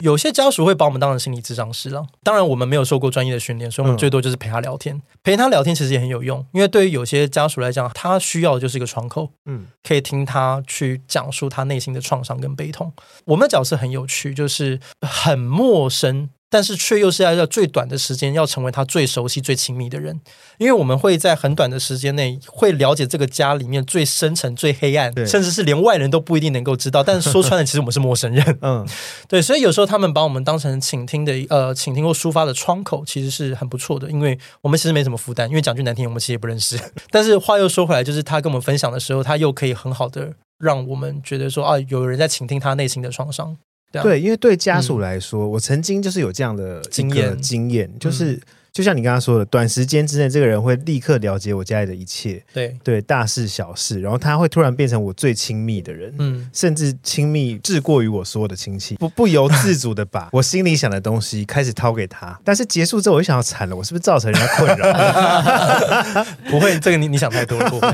[0.00, 2.04] 有些家属会把我们当成心理咨商师了。
[2.22, 4.94] 当然，我们没有受过专业的训练，所以我们最多就是陪他聊天。
[4.94, 12.92] 嗯、陪他聊天其实也很有用，因为对于有些家属来讲，他需要的就是一个窗口，嗯，可以听他去讲述他内心的创伤跟悲痛。
[13.24, 16.28] 我们的角色很有趣，就是很陌生。
[16.54, 20.20] 但是却又是要在最短的时间要成为他最熟悉、最亲密的人，
[20.56, 27.02] 因为我们会在很短的时间内会了解这个家里面最深层、最黑暗，甚至是连外人都不一定能够知道。
[27.02, 28.58] 但是 说穿了，其实我们是陌生人。
[28.60, 28.86] 嗯，
[29.26, 35.48] 对，所以有时候他们把我们当成倾听的呃倾听或抒发的窗口，其实是很不错的，因为我们其实没什么负担。
[35.48, 36.78] 因为讲句难听，我们其实也不认识。
[37.10, 43.56] 但是话又说回来，就是他跟我们分享的时候，他又可以很好的让我们觉得说啊，有人在倾听他内心的创伤。
[44.02, 48.40] 对，因为对家属来说，嗯、我曾经就是有这样的经验，经验就是。
[48.74, 62.36] 就像你刚刚说的，短时间之内，这个人会立刻了解我家里的一切，对对，大事小事，然后他会突然变成我最亲密的人，嗯，甚至亲密至过于我所有的亲戚，不不由自主的把我心里想的东西开始掏给他。
[62.42, 66.24] 但是结束之后，我就想要惨了，我是不是造成人家困扰？
[66.50, 67.88] 不会，这个你你想太多了，不会，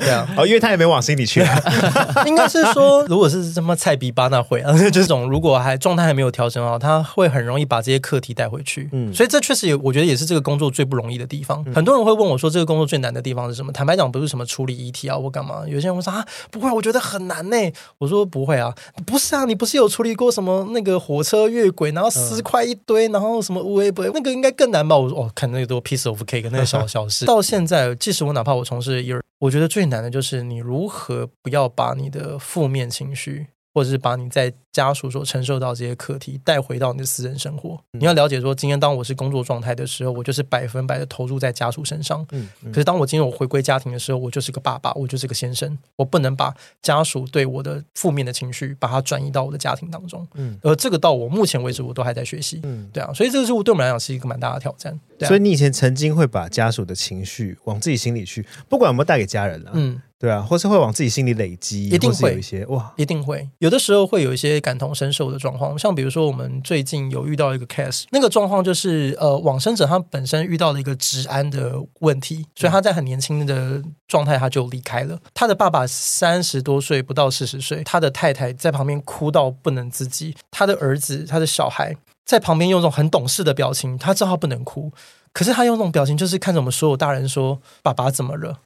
[0.00, 1.58] 对啊，哦，因为他也没往心里去啊。
[2.28, 8.90] 应该是说，如果是什么菜逼巴那会啊， 这种如果还状态还没有调整好，他会很容易把这些课题带回去。
[8.92, 10.25] 嗯，所以这确实也，我觉得也是。
[10.26, 15.64] 这个工作最不容易的地方，很多人会问我说：“这个工作最难的地方是什么？”坦白讲，不是什么处理遗体啊，或干嘛？
[15.66, 17.56] 有些人会说：“啊，不会，我觉得很难呢。”
[17.98, 18.74] 我说：“不会啊，
[19.06, 24.02] 不是啊，你不是有处理过什么那个火车越轨，然后尸块一堆，然后什么乌龟不？
[24.02, 27.24] 那个应该更难吧？”我说：“哦，看那个多 piece of cake，那个小小事。
[27.26, 33.46] ”到现在，即使我哪怕我从事一，我觉得最难的就是你如何不要把你的负面情绪。
[33.76, 37.82] 或者是把你在家属所承受到这些课题带回到你的私人生活。
[37.92, 42.26] 你要了解说，今天当我是工作状态的时候，我就是百分百的投入在家属身上。
[42.32, 50.28] 嗯，可是当我今天我回归家庭的时候，我就是个爸爸，我就是个先生，我不能把家属对我的负面的情绪把它转移到我的家庭当中。
[50.34, 52.60] 嗯，而这个到我目前为止我都还在学习。
[52.64, 55.00] 嗯，对啊，所以这个事物对我们来讲是一个蛮大的挑战。
[55.18, 59.70] 对啊，所以你以前曾经会把家属的情绪往自己心里去，不管有没有带给家人了。
[59.72, 60.02] 嗯。
[60.18, 65.78] 对啊，或是会往自己心里累积，一定会有一些哇，一定会有的时候会有一些感同身受的状况。
[65.78, 75.16] 像比如说，我们最近有遇到一个 case，那个状况就是呃，往生者他本身遇到了一个治安的问题，所以他在很年轻的状态他就离开了。
[75.32, 84.90] 他的爸爸三十多岁，不到四十岁，他的太太在旁边哭到不能自己，他的儿子，他的小孩在旁边用一种很懂事的表情，他知道他不能哭，
[85.32, 88.58] 可是他用这种表情，就是看着我们所有大人说：“爸爸怎么了？”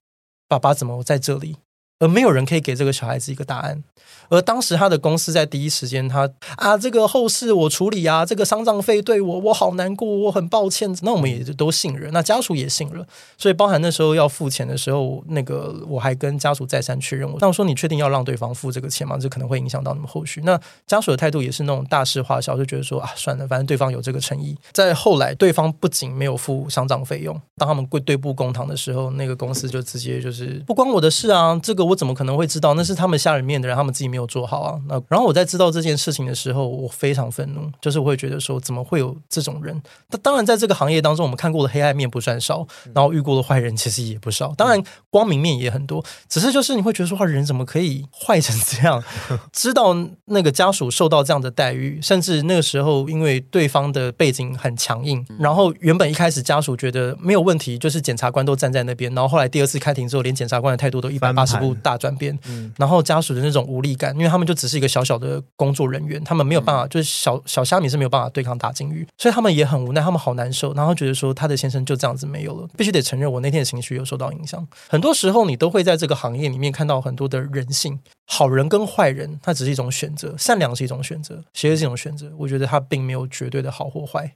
[0.49, 1.59] 爸爸怎么在这里？
[2.01, 3.85] 而没有人可以给这个小孩子一个答案。
[4.31, 10.89] 而当时他的公司在第一时间他，啊，这个后事我处理啊，这个丧葬费对我，我好难过，我很抱歉。
[11.03, 13.05] 那我们也就都信任，那家属也信了，
[13.37, 17.29] 所以包含那时候要付钱的时候，那个我还跟家属再三确认。
[17.29, 19.19] 我那我说，你确定要让对方付这个钱吗？
[19.19, 20.41] 这可能会影响到你们后续。
[20.45, 24.57] 那家属的态度也是那种大事化小，就觉得说啊，算了，反正对方有这个诚意。
[24.73, 32.75] 在后来，对方不仅没有付丧葬费用，当他们跪对簿公堂的时候，那个公司就直接就是不关我的事啊，这个我怎么可能会知道？
[32.75, 34.81] 那是他们下里面的人，他们自己没有做好啊。
[34.89, 39.81] 那然后我在知道这件事情的时候，我非常愤怒，就是我会觉得说，怎么会有这种人？
[40.11, 46.05] 那当然，在这个行业当中，我们看过的黑暗面不算少，然后遇过的坏人其实也不少，当然光明面也很多。
[46.29, 49.03] 只是就是你会觉得说，人怎么可以坏成这样？
[49.53, 62.39] 知道那个家属受到这样的待遇，甚至那个时候因为对方的背景很强硬，然后原本一开始家属觉得没有问题，就是检察官都站在那边，然后后来第二次开庭之后，连检察官的态度都一百八十度大转变，
[62.77, 74.67] 然后家属的那种无力感，因为他们就只是一个小小的工作人员，他们没有办法，就是小小虾米是没有办法对抗大鲸鱼，所以他们也很无奈，他们好难受，然后觉得说他的先生就这样子没有了，必须得承认，我那天的情绪有受到影响。
[74.89, 82.31] 很多时候，你都会在这个行业里面看到很多的人性，好人跟坏人，它只是一种选择，善良是一种选择，邪恶是一种选择。
[82.37, 84.33] 我觉得它并没有绝对的好或坏。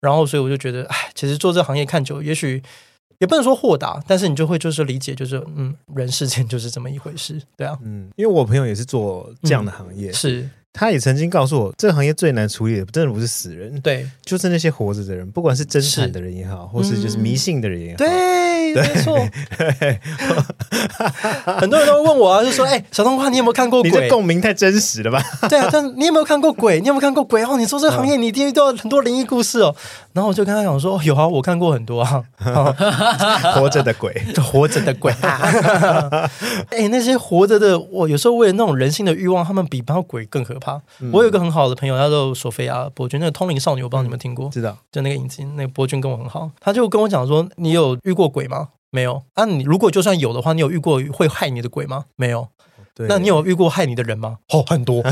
[0.00, 2.62] 然后，所以我就觉得，哎，其实做这个行业看久，也许。
[3.18, 10.50] 也不能说豁达，但是你就会就是理解，就是嗯，人世间就是这么一回事，对啊，嗯，因为我朋友也是做这样的行业，嗯、是。
[10.78, 19.18] 他也曾经告诉我，这个行业最难处理的，真的不是死人，对，就是那些活着的人，不管是真惨的人也好，或是就是迷信的人也好， 对，没错。
[21.58, 25.20] 很多人都会问我啊，就说：“哎，小冬瓜，你有没有看过鬼？”你这共鸣太真实了吧？
[25.48, 26.80] 对啊，但你有没有看过鬼？
[26.80, 27.42] 你有没有看过鬼？
[27.44, 29.74] 哦，你说这个行业，你一定遇到很多灵异故事哦。
[30.12, 32.24] 然后我就跟他讲说：“有啊，我看过很多啊，
[33.54, 34.12] 活着的鬼，
[34.52, 35.12] 活着的鬼。”
[36.70, 40.67] 哎，那些活着的，我有时候为了那种人性的欲望，他们比包鬼更可怕。
[41.00, 44.48] 嗯、我有一个很好的朋友，他叫索菲亚·伯君，那个通灵少女，我不知道你们听过？
[44.50, 48.68] 知道，就那个影集，那个伯君跟我很好，他就跟我讲说：“你有遇过鬼吗？
[48.90, 49.22] 没有。
[49.34, 52.06] 啊，你如果就算有的话，你有遇过会害你的鬼吗？
[52.16, 52.48] 没有。
[52.94, 54.38] 对那你有遇过害你的人吗？
[54.48, 55.00] 哦，很多。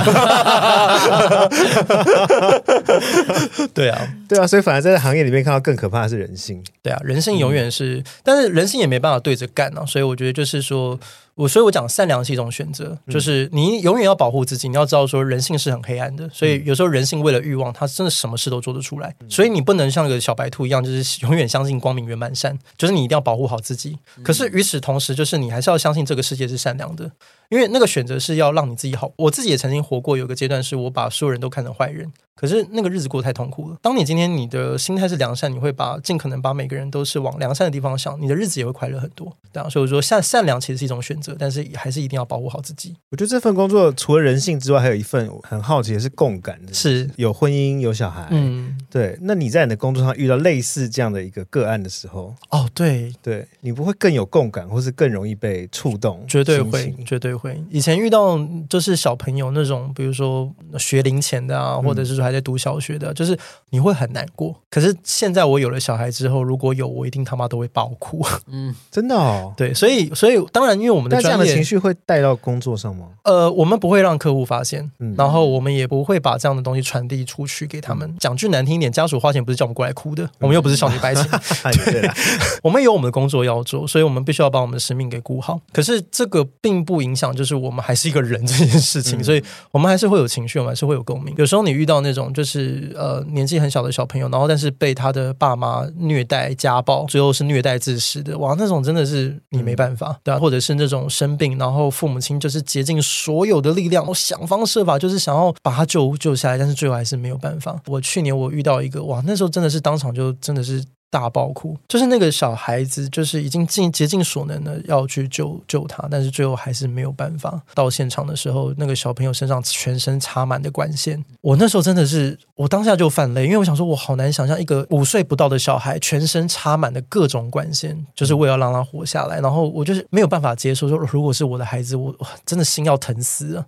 [3.73, 6.65] 对啊，对啊，所以反而在行业里面看到更可怕的是人性。
[6.83, 10.99] 对啊，人性永远是，嗯、但是人性也没办法对着干啊，所以我觉得就是说。
[11.37, 14.71] 我所以，我讲善良是一种选择，就是你永远要保护自己。
[14.71, 19.15] 你要知道，说人性是很黑暗的，所以有时候人性为了欲望，他真的什么事都做得出来。
[19.29, 23.99] 所以你不能像个小白兔一样，就是 永远相信光明、圆满、善，就是你一定要保护好自己。
[24.23, 27.11] 可是与此同时，就是你还是要相信这个世界是善良的，
[27.51, 29.13] 因为那个选择是要让你自己好。
[29.17, 32.13] 我自己也曾经活过，有个阶段是我把所有人都看成坏人。
[32.35, 33.79] 可是那个日子过得太痛苦了。
[33.81, 39.35] 当你今天你的心态是良善，你会把尽可能把每个人都是往良善的地方想，你的日子也会快乐很多。
[39.51, 42.95] 对啊，所以我说善善良其实是一种选择，但是还是一定要保护好自己。
[43.11, 48.29] 我觉得这份工作除了人性之外，还有一份很好奇的是共感的，是有婚姻有小孩。
[48.31, 49.17] 嗯，对。
[49.23, 56.23] 那你在你的工作上遇到类似这样的一个个案的时候，哦，对对，你不会更有共感，或是更容易被触动？
[56.29, 57.61] 绝对会，绝对会。
[57.71, 63.13] 以前遇到就是小朋友那种，比如说学龄前的啊，或者是说还在读小学的。
[63.15, 63.39] 就是
[63.71, 68.25] 你会很难过，可是现在我有了小孩之后，如果有我一定他妈都会爆哭。
[68.49, 69.53] 嗯，真的哦。
[69.57, 73.07] 对，所以所以当然，因为我们的专业这样的情绪会带到工作上吗？
[73.23, 78.09] 呃，我们不会让客户发现，嗯、然后我们也不会把这样的东西传递出去给他们。
[78.09, 81.25] 嗯、讲句难听一点，家属花钱不是叫我们过来哭的，我们又不是少女白情。
[81.87, 82.09] 对，
[82.63, 85.59] 我们有我们的工作要做，所以我们必须要把我们的使命给顾好。
[85.73, 91.35] 可是这个并不影响，就是我们还是一个人 这件事情，嗯、所以我们还是会有情绪，我们还是会有共鸣。
[91.37, 92.95] 有时候你遇到那种就是。
[92.97, 107.79] 呃，年纪很小的小朋友，然后但是被他的爸妈虐待、家暴，最后是虐待致死的，哇，那种真的是你没办法，嗯、对啊，或者是那种种生病，然后父母亲就是竭尽所有的力量，我想方设法就是想要把他救救下来，但是最后还是没有办法。
[107.87, 110.83] 我去年我遇到一个哇，那时候真的是当场就真的是。
[111.09, 117.63] 大爆哭，就是那个小孩子，就是已经尽竭尽所能的要去救救他，但是最后还是没有办法。
[117.75, 129.41] 到现场的时候，那个小朋友身上全身插满的管线，我那时候真的是，我当下就犯泪，因为我想说，我好难想象一个五岁不到的小孩全身插满的各种管线，就是为了让他活下来。
[129.41, 133.67] 然后我就是没有办法接受，说如果是我的孩子，我真的心要疼死了。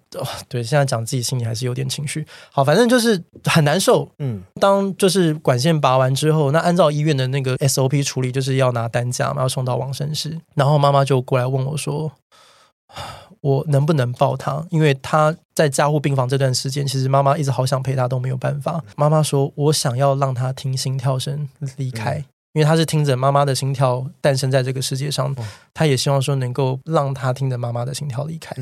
[0.49, 2.27] 对，现在讲自己心里还是有点情绪。
[2.51, 4.11] 好，反正就是很难受。
[4.19, 7.28] 嗯，当就是管线拔完之后，那按照医院的。
[7.29, 10.41] 那个 SOP 处理就是要拿担架嘛，要送到往生室。
[10.55, 12.13] 然后妈妈就过来问我说
[13.41, 14.67] ：“我能不能抱他？
[14.71, 18.83] 因为他在加护病房这段时间，其实妈妈一直好想陪他，都没有办法。
[18.97, 22.17] 妈妈说：我想要让他听心跳声离开，
[22.53, 25.35] 因为他是听着妈妈的心跳诞生在这个世界上，
[25.73, 28.55] 他也希望说能够让他听着妈妈的心跳离开。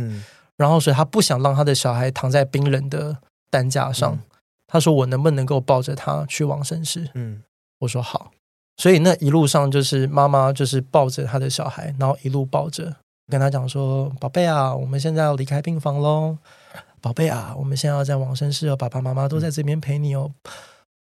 [0.57, 3.17] 然后所以他不想让他的小孩躺在冰冷的
[3.51, 4.19] 担架上。
[4.67, 7.09] 他说：我能不能够抱着他去往生室？
[7.15, 7.43] 嗯，
[7.79, 8.33] 我说好。”
[8.77, 12.95] 所以那一路上就是妈妈就是抱着她的小孩，然后一路抱着
[13.31, 16.37] 跟他讲说：“宝贝啊，我们现在要离开病房喽，
[17.01, 20.31] 宝贝啊，我们现在要在往生室哦，爸爸妈妈都在这边陪你哦。”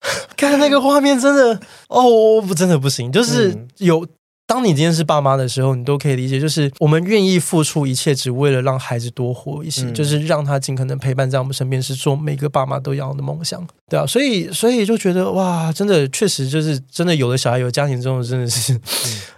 [0.36, 4.06] 看那个画面，真的哦，不，真的不行，就是有。
[4.46, 18.80] 当你今天是爸妈的时候，你都可以理解，就是我们愿意付出一切，只为了让孩子多活一些，嗯、就是让他尽可能陪伴在我们身边，是做每个爸妈都要的梦想，对啊，所以，所以就觉得哇，真的，确实就是真的，有了小孩，有家庭之后，真的是，嗯，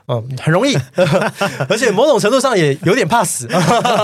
[0.09, 0.75] 嗯，很容易，
[1.69, 3.47] 而且某种程度上也有点怕死。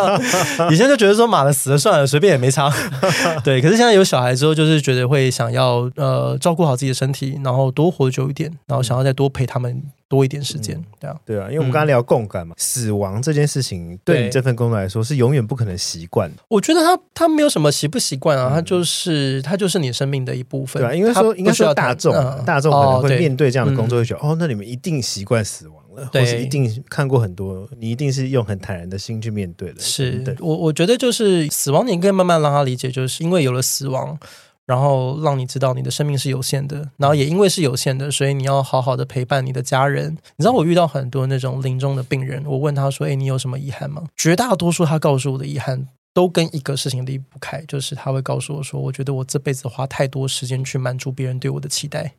[0.71, 2.73] 以前就觉得说，马的死了算了，随便也没差。
[3.43, 9.83] 对，可是现在有小孩之后，就是觉得会想要呃照顾好自己的身体，然后多活久一点，然后想要再多陪他们。
[10.07, 16.43] 多一点时间，对啊，对啊，因为我们刚刚聊共感嘛，嗯、死亡这件事情对你这份工作来说是永远不可能习惯的。
[16.47, 20.81] 我觉得他他没有什么习不习惯啊，他就是他就是你生命的一部分。
[20.81, 29.81] 对啊，因为说应该说大众，嗯、大众可能会面对这样的工作，会觉得哦，哦，那你们一定习惯死亡了，对或是一定看过很多，你一定是用很坦然的心去面对的。
[29.81, 34.19] 是对我我觉得就是死亡，你可以慢慢让他理解，就是因为有了死亡。
[34.67, 40.11] 然后让你知道你的生命是有限的，然后也因为是有限的，所以你要好好的陪伴你的家人。
[40.15, 52.15] 你知道我遇到很多那种临终的病人，我问他说：“诶，你有什么遗憾吗？”绝大多数他告诉我的遗憾都跟一个事情离不开，就是他会告诉我说：“我觉得我这辈子花太多时间去满足别人对我的期待，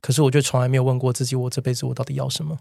[0.00, 2.56] 可是我却从来没有问过自己，我这辈子我到底要什么？”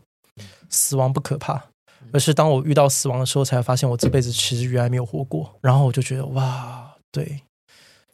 [0.70, 1.64] 死亡不可怕，
[2.12, 5.58] 而是当我遇到死亡的时候，才发现我这辈子其实原来没有活过。
[5.62, 7.42] 然后我就觉得哇，对。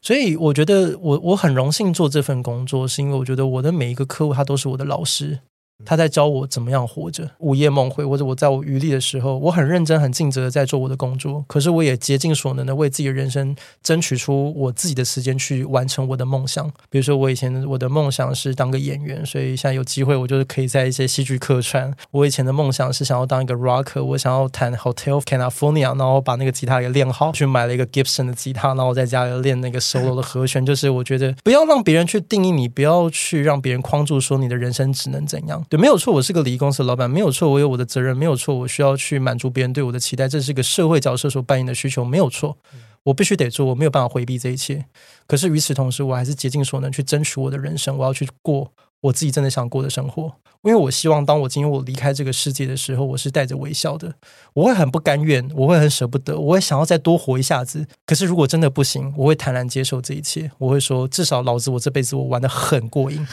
[0.02, 5.40] 所以我觉得我我很荣幸做这份工作，是因为我觉得我的每一个客户他都是我的老师。
[5.86, 11.44] 他在教我怎么样活着，午夜梦回，或者我在我余力的时候，我很认真、很尽责的在做我的工作。
[11.48, 16.72] 可是我也竭尽所能的为自己的人生争取出我自己的时间去完成我的梦想。
[16.90, 21.94] 比如说，我以前我的梦想是当个演员，所以现在有机会，我就是可以在一些戏剧客串。
[22.12, 30.66] 我以前的梦想是想要当一个 rocker，我想要弹 Hotel California，然后把那个吉他给练好，去买了一个 Gibson 的吉他，然后在家里练那个 solo 的和弦。
[30.66, 35.63] 就是我觉得不要让别人去定义你，不要去让别人框住，说你的人生只能怎样。
[35.70, 42.58] 对，没有错，我是个礼仪公司的老板，没有错，我有我的责任，没有错，我需要去满足别人对我的期待，这是个社会角色所扮演的需求，没有错，
[43.04, 44.86] 我必须得做，我没有办法回避这一切。
[45.26, 50.32] 可是与此同时，我还是竭尽所能去争取我的人生，我要去过我自己真的想过的生活，
[50.64, 54.14] 因为我希望当我今天我离开这个世界的时候，我是带着微笑的，
[54.54, 57.86] 我会很不甘愿，我会很舍不得，我会想要再多活一下子。
[58.06, 63.26] 可是如果真的不行，我会坦然接受这一切，我会说，至少老子我这辈子我玩的很过瘾。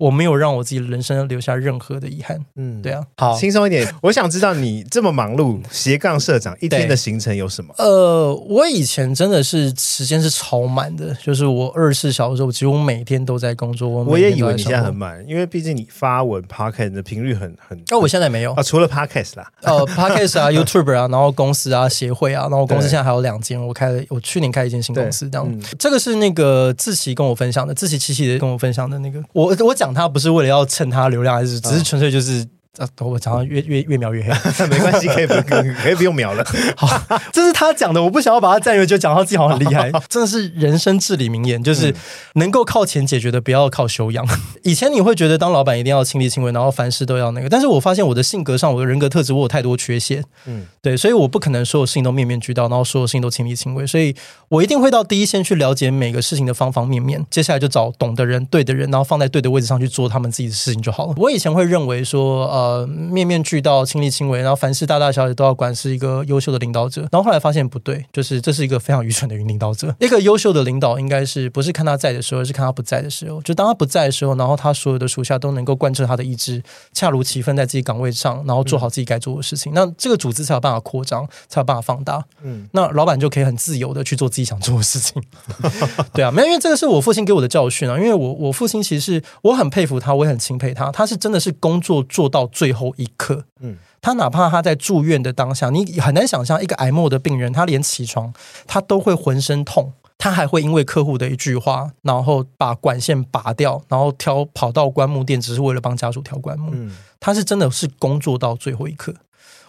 [0.00, 2.42] 我没有让我自己的人生留下任何的遗憾。
[2.56, 3.86] 嗯，对啊，好，轻松一点。
[4.00, 7.74] 我想知道你这么忙碌，斜杠社长一天的行程有什么？
[7.76, 13.86] 呃，我以前真的是时间是超满的，就是我二十四小时，我几乎每天都在工作。
[13.86, 17.78] 我，我也以为你现在很满，因为毕竟你发文 podcast 的频率很很。
[17.90, 25.46] 哦，我现在没有啊，除了 podcast 啦，呃，podcast 啊， YouTube 啊，然后公司啊，协会啊，然后公司现在还有两间，我开了，我去年开一间新公司，这样。
[25.46, 30.64] 嗯、这个是那个志祺跟我分享的，志祺七七的跟我分享的那个，我我讲他不是为了要。
[30.70, 32.46] 蹭他流量还是只是纯粹就是。
[32.78, 34.30] 啊，我讲到越越越描越黑，
[34.68, 36.44] 没关系，可以不可以不用描了。
[36.76, 36.88] 好，
[37.32, 41.92] 这是他讲的，我不想要把他占为就讲到自己好像很厉害， 真的是人生至理名言，就是
[42.34, 44.24] 能够靠钱解决的，不要靠修养。
[44.62, 50.24] 以前你会觉得当老板一定要亲力亲为，然后凡事都要那个，但是我发现我的性格上，我的人格特质，我有太多缺陷。
[50.46, 54.14] 嗯，对，所以我不可能所有事情都面面俱到，然后所有事情都亲力亲为，所以
[54.48, 61.14] 我一定会到第一线去了解每个事情的方方面面，接下来就找懂的人、对的人，然后放在对的位置上去做他们自己的事情就好了。
[61.16, 67.02] 我以前会认为说，呃面面俱到、亲力亲为，然后凡事大大小小都要管，是一个优秀的领导者。
[67.02, 69.94] 然后后来发现不对，就是这是一个非常愚蠢的领导者。
[70.00, 73.40] 一个优秀的领导应该是不是看他在的时候，而是看他不在的时候。
[73.42, 79.72] 就当他不在的时候，然后他所有的属下都能够贯彻他的意志，恰如其分在自己岗位上，然后做好自己该做的事情。
[79.72, 82.24] 嗯、那这个组织才有办法扩张，才有办法放大。
[82.42, 85.22] 嗯，那老板就可以很自由的去做自己想做的事情。
[86.12, 87.98] 对啊，没有，因为这个是我父亲给我的教训啊。
[87.98, 90.90] 因为我我父亲其实是我很佩服他，我也很钦佩他。
[90.90, 93.44] 他是真的是工作做到最后一刻。
[93.60, 98.32] 嗯，他哪怕他在住院的当下，你很难想象一个癌末的病人，他连起床
[98.66, 106.70] 他都会浑身痛，他还会因为客户的一句话，然后把管线拔掉，然后挑跑到棺木店，只是为了帮家属挑棺木。
[106.74, 109.14] 嗯，他是真的是工作到最后一刻。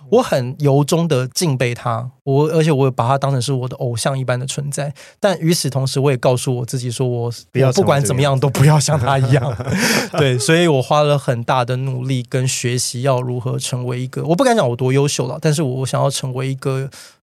[0.10, 4.94] 我很由衷的敬佩他，我而且我也把他当成是我的偶像一般的存在。
[5.20, 9.56] 但与此同时，我也告诉我自己说我，我我不管怎么样都不要像他一样。
[10.18, 16.90] 对，所以我花了很大的努力跟学习，要如何成为一个，我不敢讲我多优秀了，但是我想要成为一个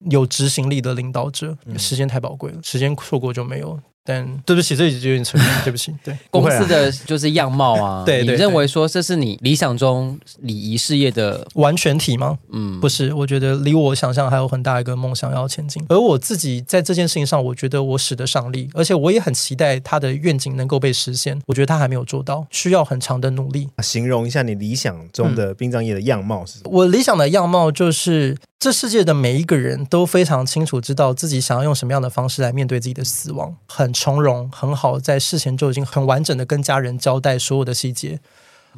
[0.10, 1.58] 有执行力的领导者。
[1.78, 3.80] 时间太宝贵了，时间错过就没有。
[4.04, 5.43] 但对不起，这已经有点扯了。
[5.64, 8.04] 对不起， 对公司的就是样貌啊。
[8.04, 12.38] 对， 对，对，你认为说这是你理想中礼仪事业的完全体吗？
[12.52, 13.14] 嗯，不是。
[13.14, 15.84] 我觉得离我想象还有很大一个梦想要前进。
[15.89, 21.39] 而我自己在这件事情上，我觉得我使得上力，而且我也很期待他的愿景能够被实现。
[21.45, 23.70] 我觉得他还没有做到，需要很长的努力。
[23.84, 26.72] 形容一下你理想中的殡葬业的样貌是什么？
[26.72, 28.36] 我理想的样貌就是。
[28.62, 38.20] 这世界的每一个人都非常清楚知道自己想要用什么样的方式来面对自己的死亡，很从容，很好，在事前就已经很完整的跟家人交代所有的细节，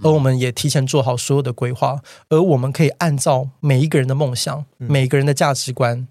[0.02, 6.08] 而我们也提前做好所有的规划，而我们可以按照每一个人的梦想、每个人的价值观，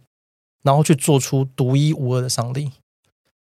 [0.63, 2.73] 然后去做出独一无二的丧礼。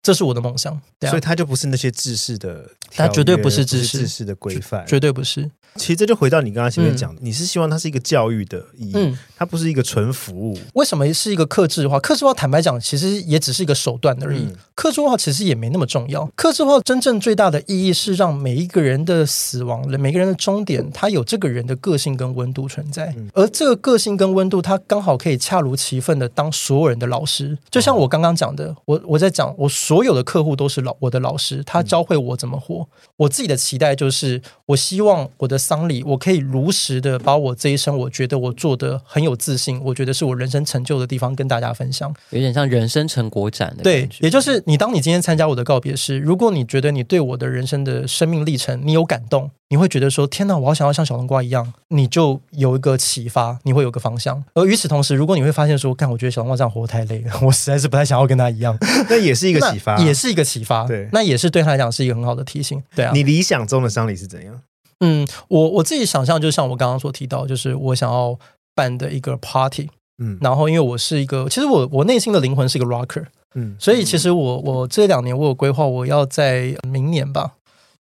[0.01, 5.49] 这是我的梦想，对啊，所以它就不是那些制式的，它绝对不是制式，制式的规范，绝对不是。
[5.75, 10.59] 其实这就回到你刚刚前面讲的，嗯、你是希望它是一个教育的意义，嗯、它不是一个纯服务。
[10.73, 11.97] 为什么是一个克制化？
[11.97, 14.41] 克制化坦白讲，其实也只是一个手段而已。
[14.41, 16.29] 嗯、客制化其实也没那么重要。
[16.35, 23.13] 克制化真正最大的意义是让每一个人的死亡，每个人的终点，他有这个人的个性跟温度存在。
[23.15, 27.57] 嗯、而这个个性跟温度，他刚好可以恰如其分的当所有人的老师。
[27.69, 32.75] 就像我刚刚讲的，我我在讲，我所有的客户都是老我的老师，他教会我怎么活。
[32.75, 32.87] 嗯、
[33.17, 36.37] 我自己的期待就是，我希望我的丧礼，我可以。
[36.37, 43.83] 如实的把我这一生，我觉得我做的很有自信，我觉得是我人生成就的地方，跟大家分享，有点像人生成果展的。
[43.83, 54.43] 对，也就是你，当你今天参加我的告别式，如果你觉得你对我的人生的生命历程你有感动，你会觉得说天哪，我好想要像小冬瓜一样，你就有一个启发，你会有个方向。
[54.53, 58.77] 而与此同时，如果你会发现说，干，我觉得小冬瓜这样活太累了，我实在是不太想要跟他一样，
[59.09, 60.85] 那也是一个启发，也是一个启发。
[60.85, 62.83] 对，那也是对他来讲是一个很好的提醒。
[62.93, 64.61] 对啊，你理想中的丧礼是怎样？
[64.99, 68.37] 嗯，我我自己想象就像我刚刚所提到，就是我想要
[68.75, 69.89] 办的一个 party，
[70.21, 77.53] 嗯，然后因为我是一个，其实我我内心的灵魂是一个 rocker，嗯，所以其实我我这两年我有规划，我要在明年吧，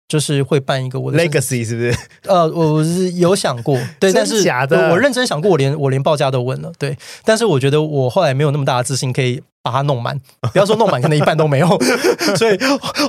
[0.08, 1.96] 就是会办一个我的 legacy，是不是？
[2.28, 9.42] 呃，我是有想过， 对，但是假的，我认真想过，我连我连报价都问了，对，但是我觉得我后来没有那么大的自信可以。
[9.68, 10.18] 把它弄满，
[10.54, 11.68] 不要说弄满，可能一半都没有，
[12.38, 12.58] 所以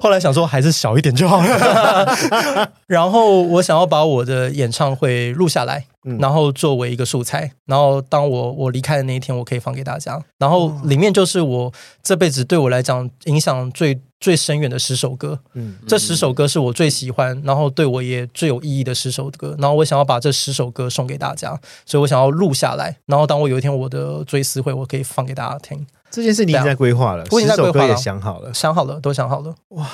[0.03, 2.19] 后来想说还是小一点就好了。
[2.89, 5.85] 然后我想要把我的演唱会录下来，
[6.19, 10.21] 然后作为一个素材，然后当我我离开的那一天，我可以放给大家。
[10.39, 15.39] 然后里面就是我这辈子对我来讲影响最最深远的十首歌。
[15.55, 19.55] 嗯，这十首歌是我最喜欢，然后对我也最有意义的十首歌。
[19.59, 21.57] 然后我想要把这十首歌送给大家，
[21.87, 22.97] 所以我想要录下来。
[23.07, 25.87] 然后当我有一天我的追思会，我可以放给大家听。
[26.11, 29.55] 这件事你已经在规划了，我已经在规划了，也想好了，想好了，都想好了。
[29.69, 29.87] 哇，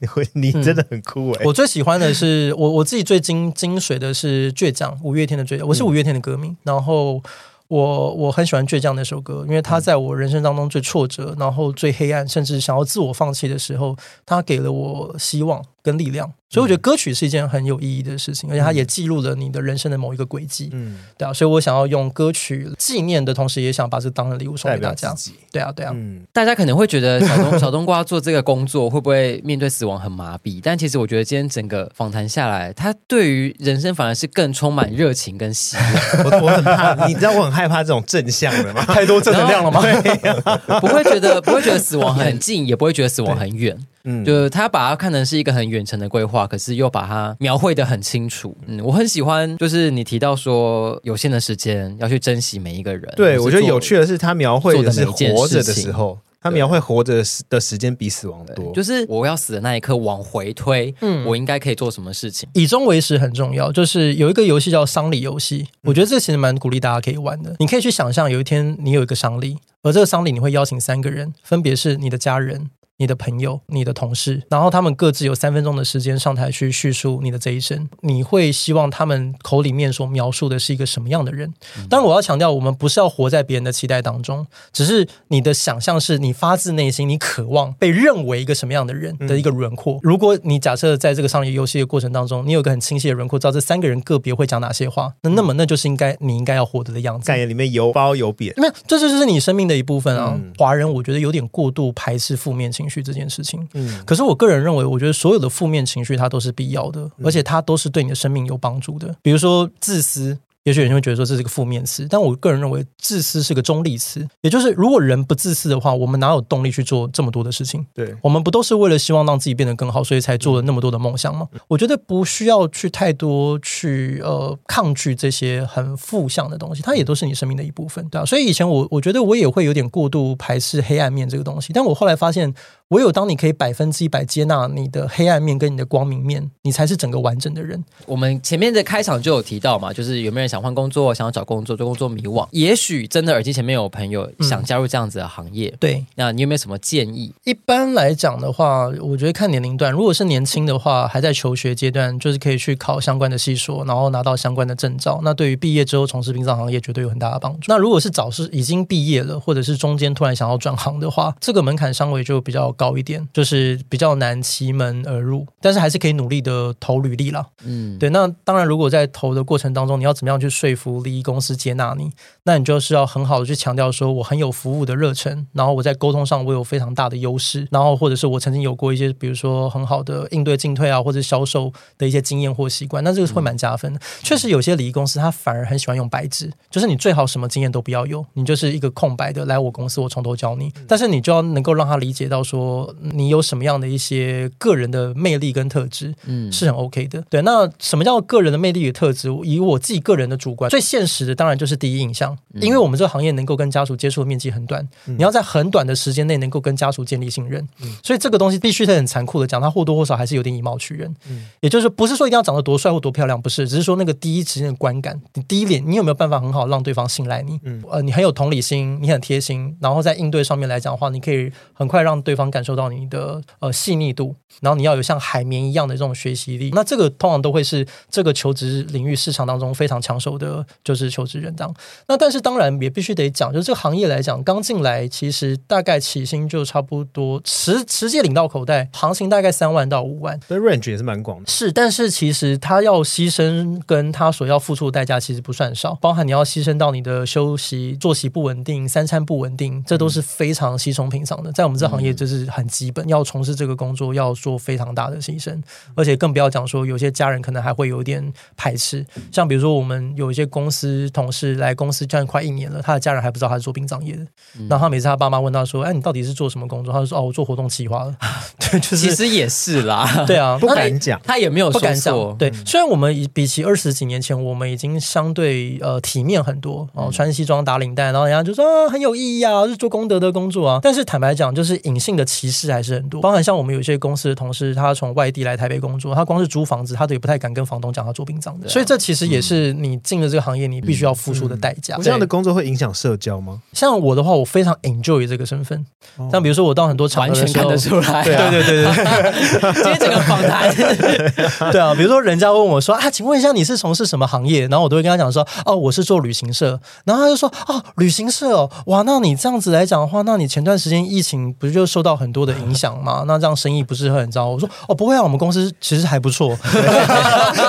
[0.00, 1.44] 你会， 你真的很酷哎、欸！
[1.44, 5.66] 我最喜欢的是我我自己最精精髓的是倔强，五月天的倔强。
[5.68, 7.22] 我是五月天的歌迷，嗯、然后
[7.68, 16.28] 我我很喜欢倔强那首歌，因为它在我人生当中最挫折，然后最黑暗，甚至想要自我放弃的时候，它给了我希望跟力量。
[16.48, 20.70] 所以我觉得歌曲是一件很有意义的事情，而且它也记录了你的人生的某一个轨迹。
[20.72, 25.12] 嗯，对啊，所以我想要用歌曲纪念的同时，也想把这当成礼物送给大家。
[25.50, 25.90] 对啊，对啊。
[25.94, 30.60] 嗯，大家可能会觉得小冬 小冬瓜做这个工作会不会面对死亡很麻痹？
[30.62, 36.24] 但其实我觉得今天整个访谈下来，他对于人生反而是更充满热情跟希望。
[36.30, 38.84] 我我很怕，你知道我很害怕这种正向的吗？
[38.86, 39.82] 太多正能量了吗？
[40.80, 43.76] 不会觉得不会觉得死亡很近，也不会觉得死亡很远。
[44.06, 48.56] 嗯，就是他把它看成是一个很远程的规划，可是又把它描绘的很清楚。
[48.66, 53.12] 嗯，我很喜欢，就是你提到说有限的时间要去珍惜每一个人。
[53.16, 62.48] 对，我觉得有趣的是，他描绘的是活着的时候，他描绘活着的时间比死亡多，就是我要死的那一刻往回推，嗯，我应该可以做什么事情？
[62.54, 63.72] 以终为始很重要。
[63.72, 67.56] 就是有一个游戏叫丧礼游戏，我觉得这其实蛮鼓励大家可以玩的。
[67.58, 72.70] 你可以去想象有一天你有一个丧礼，而这个丧礼你会邀请三个人，分别是你的家人。
[72.98, 77.88] 你的朋友、你的同事，然后他们各自有三分钟的时间上台去叙述你的这一生。
[78.00, 81.52] 你会希望他们口里面所描述的是一个什么样的人？
[81.90, 89.98] 当然，我要强调，我们不是要活在别人的期待当中，只是你的想象是你发自内心，你渴望被认为一个什么样的人的一个轮廓。
[90.02, 97.26] 如果你假设在这个商业游戏的过程当中，你有个很清晰的轮廓，知道这三个人个别会讲哪些话，那那么那就是应该你应该要获得的样子。
[97.26, 100.40] 概念里面有褒有贬，没有，这就是你生命的一部分啊。
[100.56, 103.66] 华人我觉得有点过度排斥负面情绪这件事情。
[103.74, 109.14] 嗯，可是我个人认为，我觉得所有的负面情绪它都是必要的，而且它都是对你的生命有帮助的。
[109.22, 110.38] 比如说自私。
[110.66, 114.26] 也许有人会觉得说这是个负面词，但我个人认为自私是个中立词。
[114.40, 117.86] 也就是如果人不自私的话，我们哪有动力去做这么多的事情？
[117.94, 121.48] 对，我们不都是为了希望让自己变得更好，所以才做了那么多的梦想吗？
[121.68, 128.24] 我觉得不需要去太多去呃抗拒这些很负向的东西，它也都是你生命的一部分，对啊。
[128.24, 132.52] 所以以前我我觉得我也会有点过度排斥黑暗面这个东西，但我后来发现。
[132.90, 137.84] 唯有当你可以百分之一百接纳你的黑暗面跟你的光明面，你才是整个完整的人。
[138.06, 142.46] 我们前面的开场就有提到嘛，就是有没有人想换工作，想要找工作，对工作迷惘？
[142.52, 147.32] 也许真的耳机前面有朋友想加入这样子的行业，嗯、对，那你有没有什么建议？
[147.42, 155.20] 一般来讲的话，我觉得看年龄段，如果是年轻的话，还在求学阶段，就是可以去考相关的系所，然后拿到相关的证照。
[155.24, 157.66] 那对于毕业之后从事殡葬行业，绝对有很大的帮助。
[157.66, 163.80] 那如果是早是已经毕业了，或者是中间突然想要转行的话，这个门槛稍微就比较高一点，就是。
[163.88, 167.46] 比较难奇门而入，但是还是可以努力的投履历啦。
[167.64, 168.10] 嗯，对。
[168.10, 172.10] 那当然，如果在投的过程当中，你要怎么样去说服利益公司接纳你？
[172.42, 183.98] 那你就是要很好的去强调说，我很有服务的热忱，然后我在沟通上我有非常大的优势，然后或者是我曾经有过一些，比如说很好的应对进退啊，或者销售的一些经验或习惯，那这个是会蛮加分的。
[183.98, 190.72] 嗯、确实，有些礼仪公司他反而很喜欢用白纸，就是你最好什么经验都不要有，你就是一个空白的来我公司，我从头教你。
[190.88, 192.65] 但是你就要能够让他理解到说，
[193.00, 193.46] 你有。
[193.46, 197.22] 什么样的一些个人的魅力跟特质，嗯，是很 OK 的。
[197.30, 199.28] 对，那什么叫个人的魅力与特质？
[199.44, 207.64] 以我自己个人的主观，最现实的当然就是第一印象，因为我们这个行业能够跟家属接触的面积很短，你要在很短的时间内能够跟家属建立信任，
[208.02, 211.14] 所以这个东西必须得很残酷的讲，他或多或少还是有点以貌取人。
[211.30, 217.60] 嗯也就是不是说一定要长得多帅或多漂亮，不是，只是说那个第一时间的观感，你第一脸，你有没有办法很好让对方信赖你？
[217.62, 223.72] 嗯呃，你很有同理心，你很贴心，然后在应对上面来讲的话，你可以很快让对方感受到你的呃。
[223.76, 231.72] 细腻度，然后你要有像海绵一样的这种学习力，那这个通常都会是这个求职领域市场当中非常抢手的，就是求职人当。
[232.08, 241.44] 那但是当然也必须得讲，就是这个行业来讲，刚进来其实大概起薪就差不多实实际领到口袋，行情大概三万到五万，所以 range 也是蛮广的。
[241.46, 253.76] 是，但是其实他要牺牲跟他所要付出的代价其实不算少，包含你要牺牲到你的休息、作息不稳定、三餐不稳定，这都是非常稀松平常的，在我们这行业就是很基本，要从事这个。
[253.76, 255.54] 工作要做非常大的牺牲，
[255.94, 259.04] 而且更不要讲说有些家人可能还会有点排斥。
[259.30, 264.22] 像比如说，我们有一些公司同事来公司这样快一年了，他的家人还不知道他是做殡葬业的。
[264.58, 268.16] 嗯、然后他每次他爸妈问他说：“哎，你到底是做什么工作？”他就说：“哦，我做活动企划的。”
[268.58, 272.36] 对， 就是其实也是啦， 对啊，不敢讲，他也没有说不敢讲。
[272.38, 280.80] 对，虽然我们比起二十几年前，我们已经相对呃体面很多哦，穿西装打领带，然后人家就说啊很有意义啊，是做功德的工作啊。
[280.82, 288.68] 但是坦白讲，就是隐性的歧视还是很多，包含像我们有些公司的同事，他从外地来台北工作，他光是租房子，他都也不太敢跟房东讲他做殡葬的。
[288.68, 291.96] 所以这其实也是你进了这个行业，你必须要付出的代价。
[292.02, 293.62] 这样的工作会影响社交吗？
[293.72, 295.86] 像我的话，我非常 enjoy 这个身份。
[296.30, 298.22] 像比如说我到很多场合，完全看得出来。
[298.22, 299.72] 对对对对对。
[299.72, 300.74] 今天整个访谈，
[301.72, 304.66] 对啊，比如说人家问我说啊，请问一下你是从事什么行业？
[304.68, 306.78] 然后我都会跟他讲说，哦，我是做旅行社。
[307.04, 313.24] 然后他就说，哦，旅行社哦，哇，那你这样子来讲的话，那你前段时间疫情不是就受到很多的影响嘛？
[313.28, 314.46] 那这样生意不是会很糟？
[314.46, 316.56] 我说，哦，不会啊，我们公司其实还不错，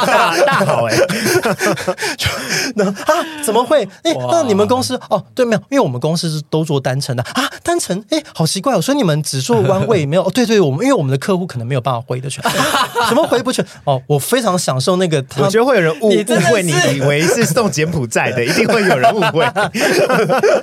[0.06, 0.96] 大 大好 哎。
[2.76, 3.88] 那啊，怎么会？
[4.04, 10.24] 哎，那你们公司哦，对，没有，因为我们公司是都做单程的啊，单程，哎，好奇怪哦，所以你们只做 one way 没有？
[10.24, 12.44] 哦，对对，我们因为我们的客户可能没有办法回得全，
[13.08, 13.66] 什么回不全？
[13.86, 15.24] 哦，我非常享受那个。
[15.38, 19.46] 我觉得会有人误误会你，以为是送柬埔寨的，一定会有人误会。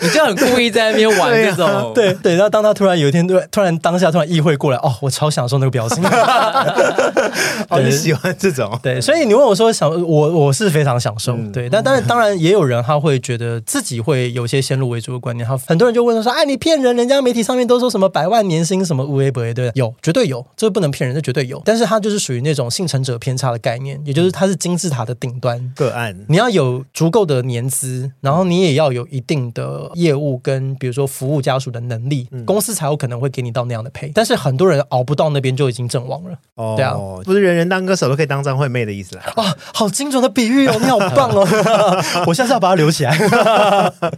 [0.01, 2.35] 你就很故意在那边玩这种，对对。
[2.35, 6.03] 然后当他突然有一天突然突然当下突然意会过来，哦，我超享受那个表情。
[7.69, 8.81] 好，你喜欢这种？
[8.83, 25.73] 对，所以你问我说想我我是非常享受，嗯、对，但当然当然也有人他会觉得自己会有些先入为主的观念，他很多人就问他说，哎，你骗人，人家媒体上面都说什么百万年薪什么无微不微，对，有绝对有，这个不能骗人，这绝对有，但是他就是属于那种幸存者偏差的概念，也就是他是金字塔的顶端。
[25.77, 41.47] 个案，你要有足够的年资，然后你也要有一定的业务跟比如说服务家属的能力，嗯、公司才有可能会给你到那样的配，但是很多人熬不到那边就已经阵亡了，哦，对啊，不是人人当歌手都可以当张惠妹的意思啦，啊，好精准的比喻哦，你好棒哦，
[42.27, 43.17] 我下次要把它留起来，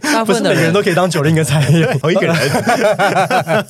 [0.01, 2.35] 大部分的人，都可以当九零跟蔡依林同一个人，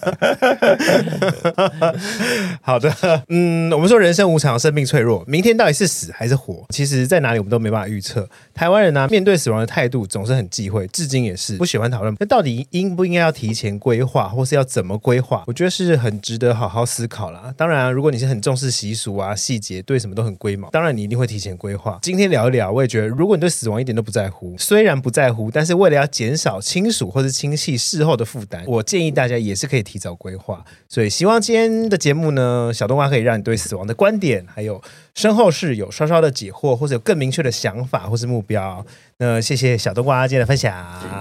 [2.61, 2.93] 好的，
[3.29, 6.65] 嗯，我们说人生无常，生命脆弱，明天到底是死还是活？
[6.69, 8.27] 其实，在哪里我们都没办法预测。
[8.57, 12.15] 台湾人呢、面对死亡的态度总是很忌讳，至今也是不喜欢讨论。
[12.19, 15.43] 那到底应不应该要提前规划，或是要怎么规划？
[15.45, 17.53] 我觉得是很值得好好思考啦。
[17.55, 21.99] 当然、如果你是很重视习俗啊、细节，对什么都很龟毛，当然你一定会提前规划。
[22.01, 30.65] 今天聊一聊，我也觉得，如果你对死亡一点都不在乎，虽然不在乎，但是为了要减少亲属或是亲戚事后的负担，我建议大家也是可以提早规划。
[30.89, 34.81] 所以，希望今天的节目呢，小冬瓜可以让你对死亡的观点还有
[35.17, 38.85] 身后事有稍稍的解惑，或者有更明确的想法或是目标。
[39.17, 40.71] 那谢谢小冬瓜今天的分享，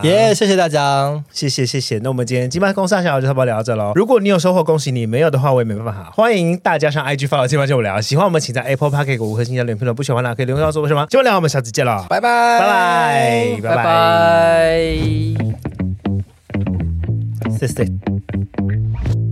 [0.03, 1.99] 耶！Yeah, 谢谢大家，谢谢谢谢。
[2.01, 3.93] 那我们今天金麦公司小就差不多聊到这喽。
[3.95, 6.11] 如果你有收获，恭喜你；没有的话，我也没办法。
[6.15, 7.99] 欢迎大家上 IG follow 金麦就我聊。
[7.99, 9.97] 喜欢我们，请在 Apple Park 给个五颗星加点评论。
[9.97, 11.07] 不喜欢的可以留言告诉我为什么。
[11.09, 14.79] 今晚聊，我们下次见了，拜拜拜拜拜拜，
[17.59, 19.26] 谢谢。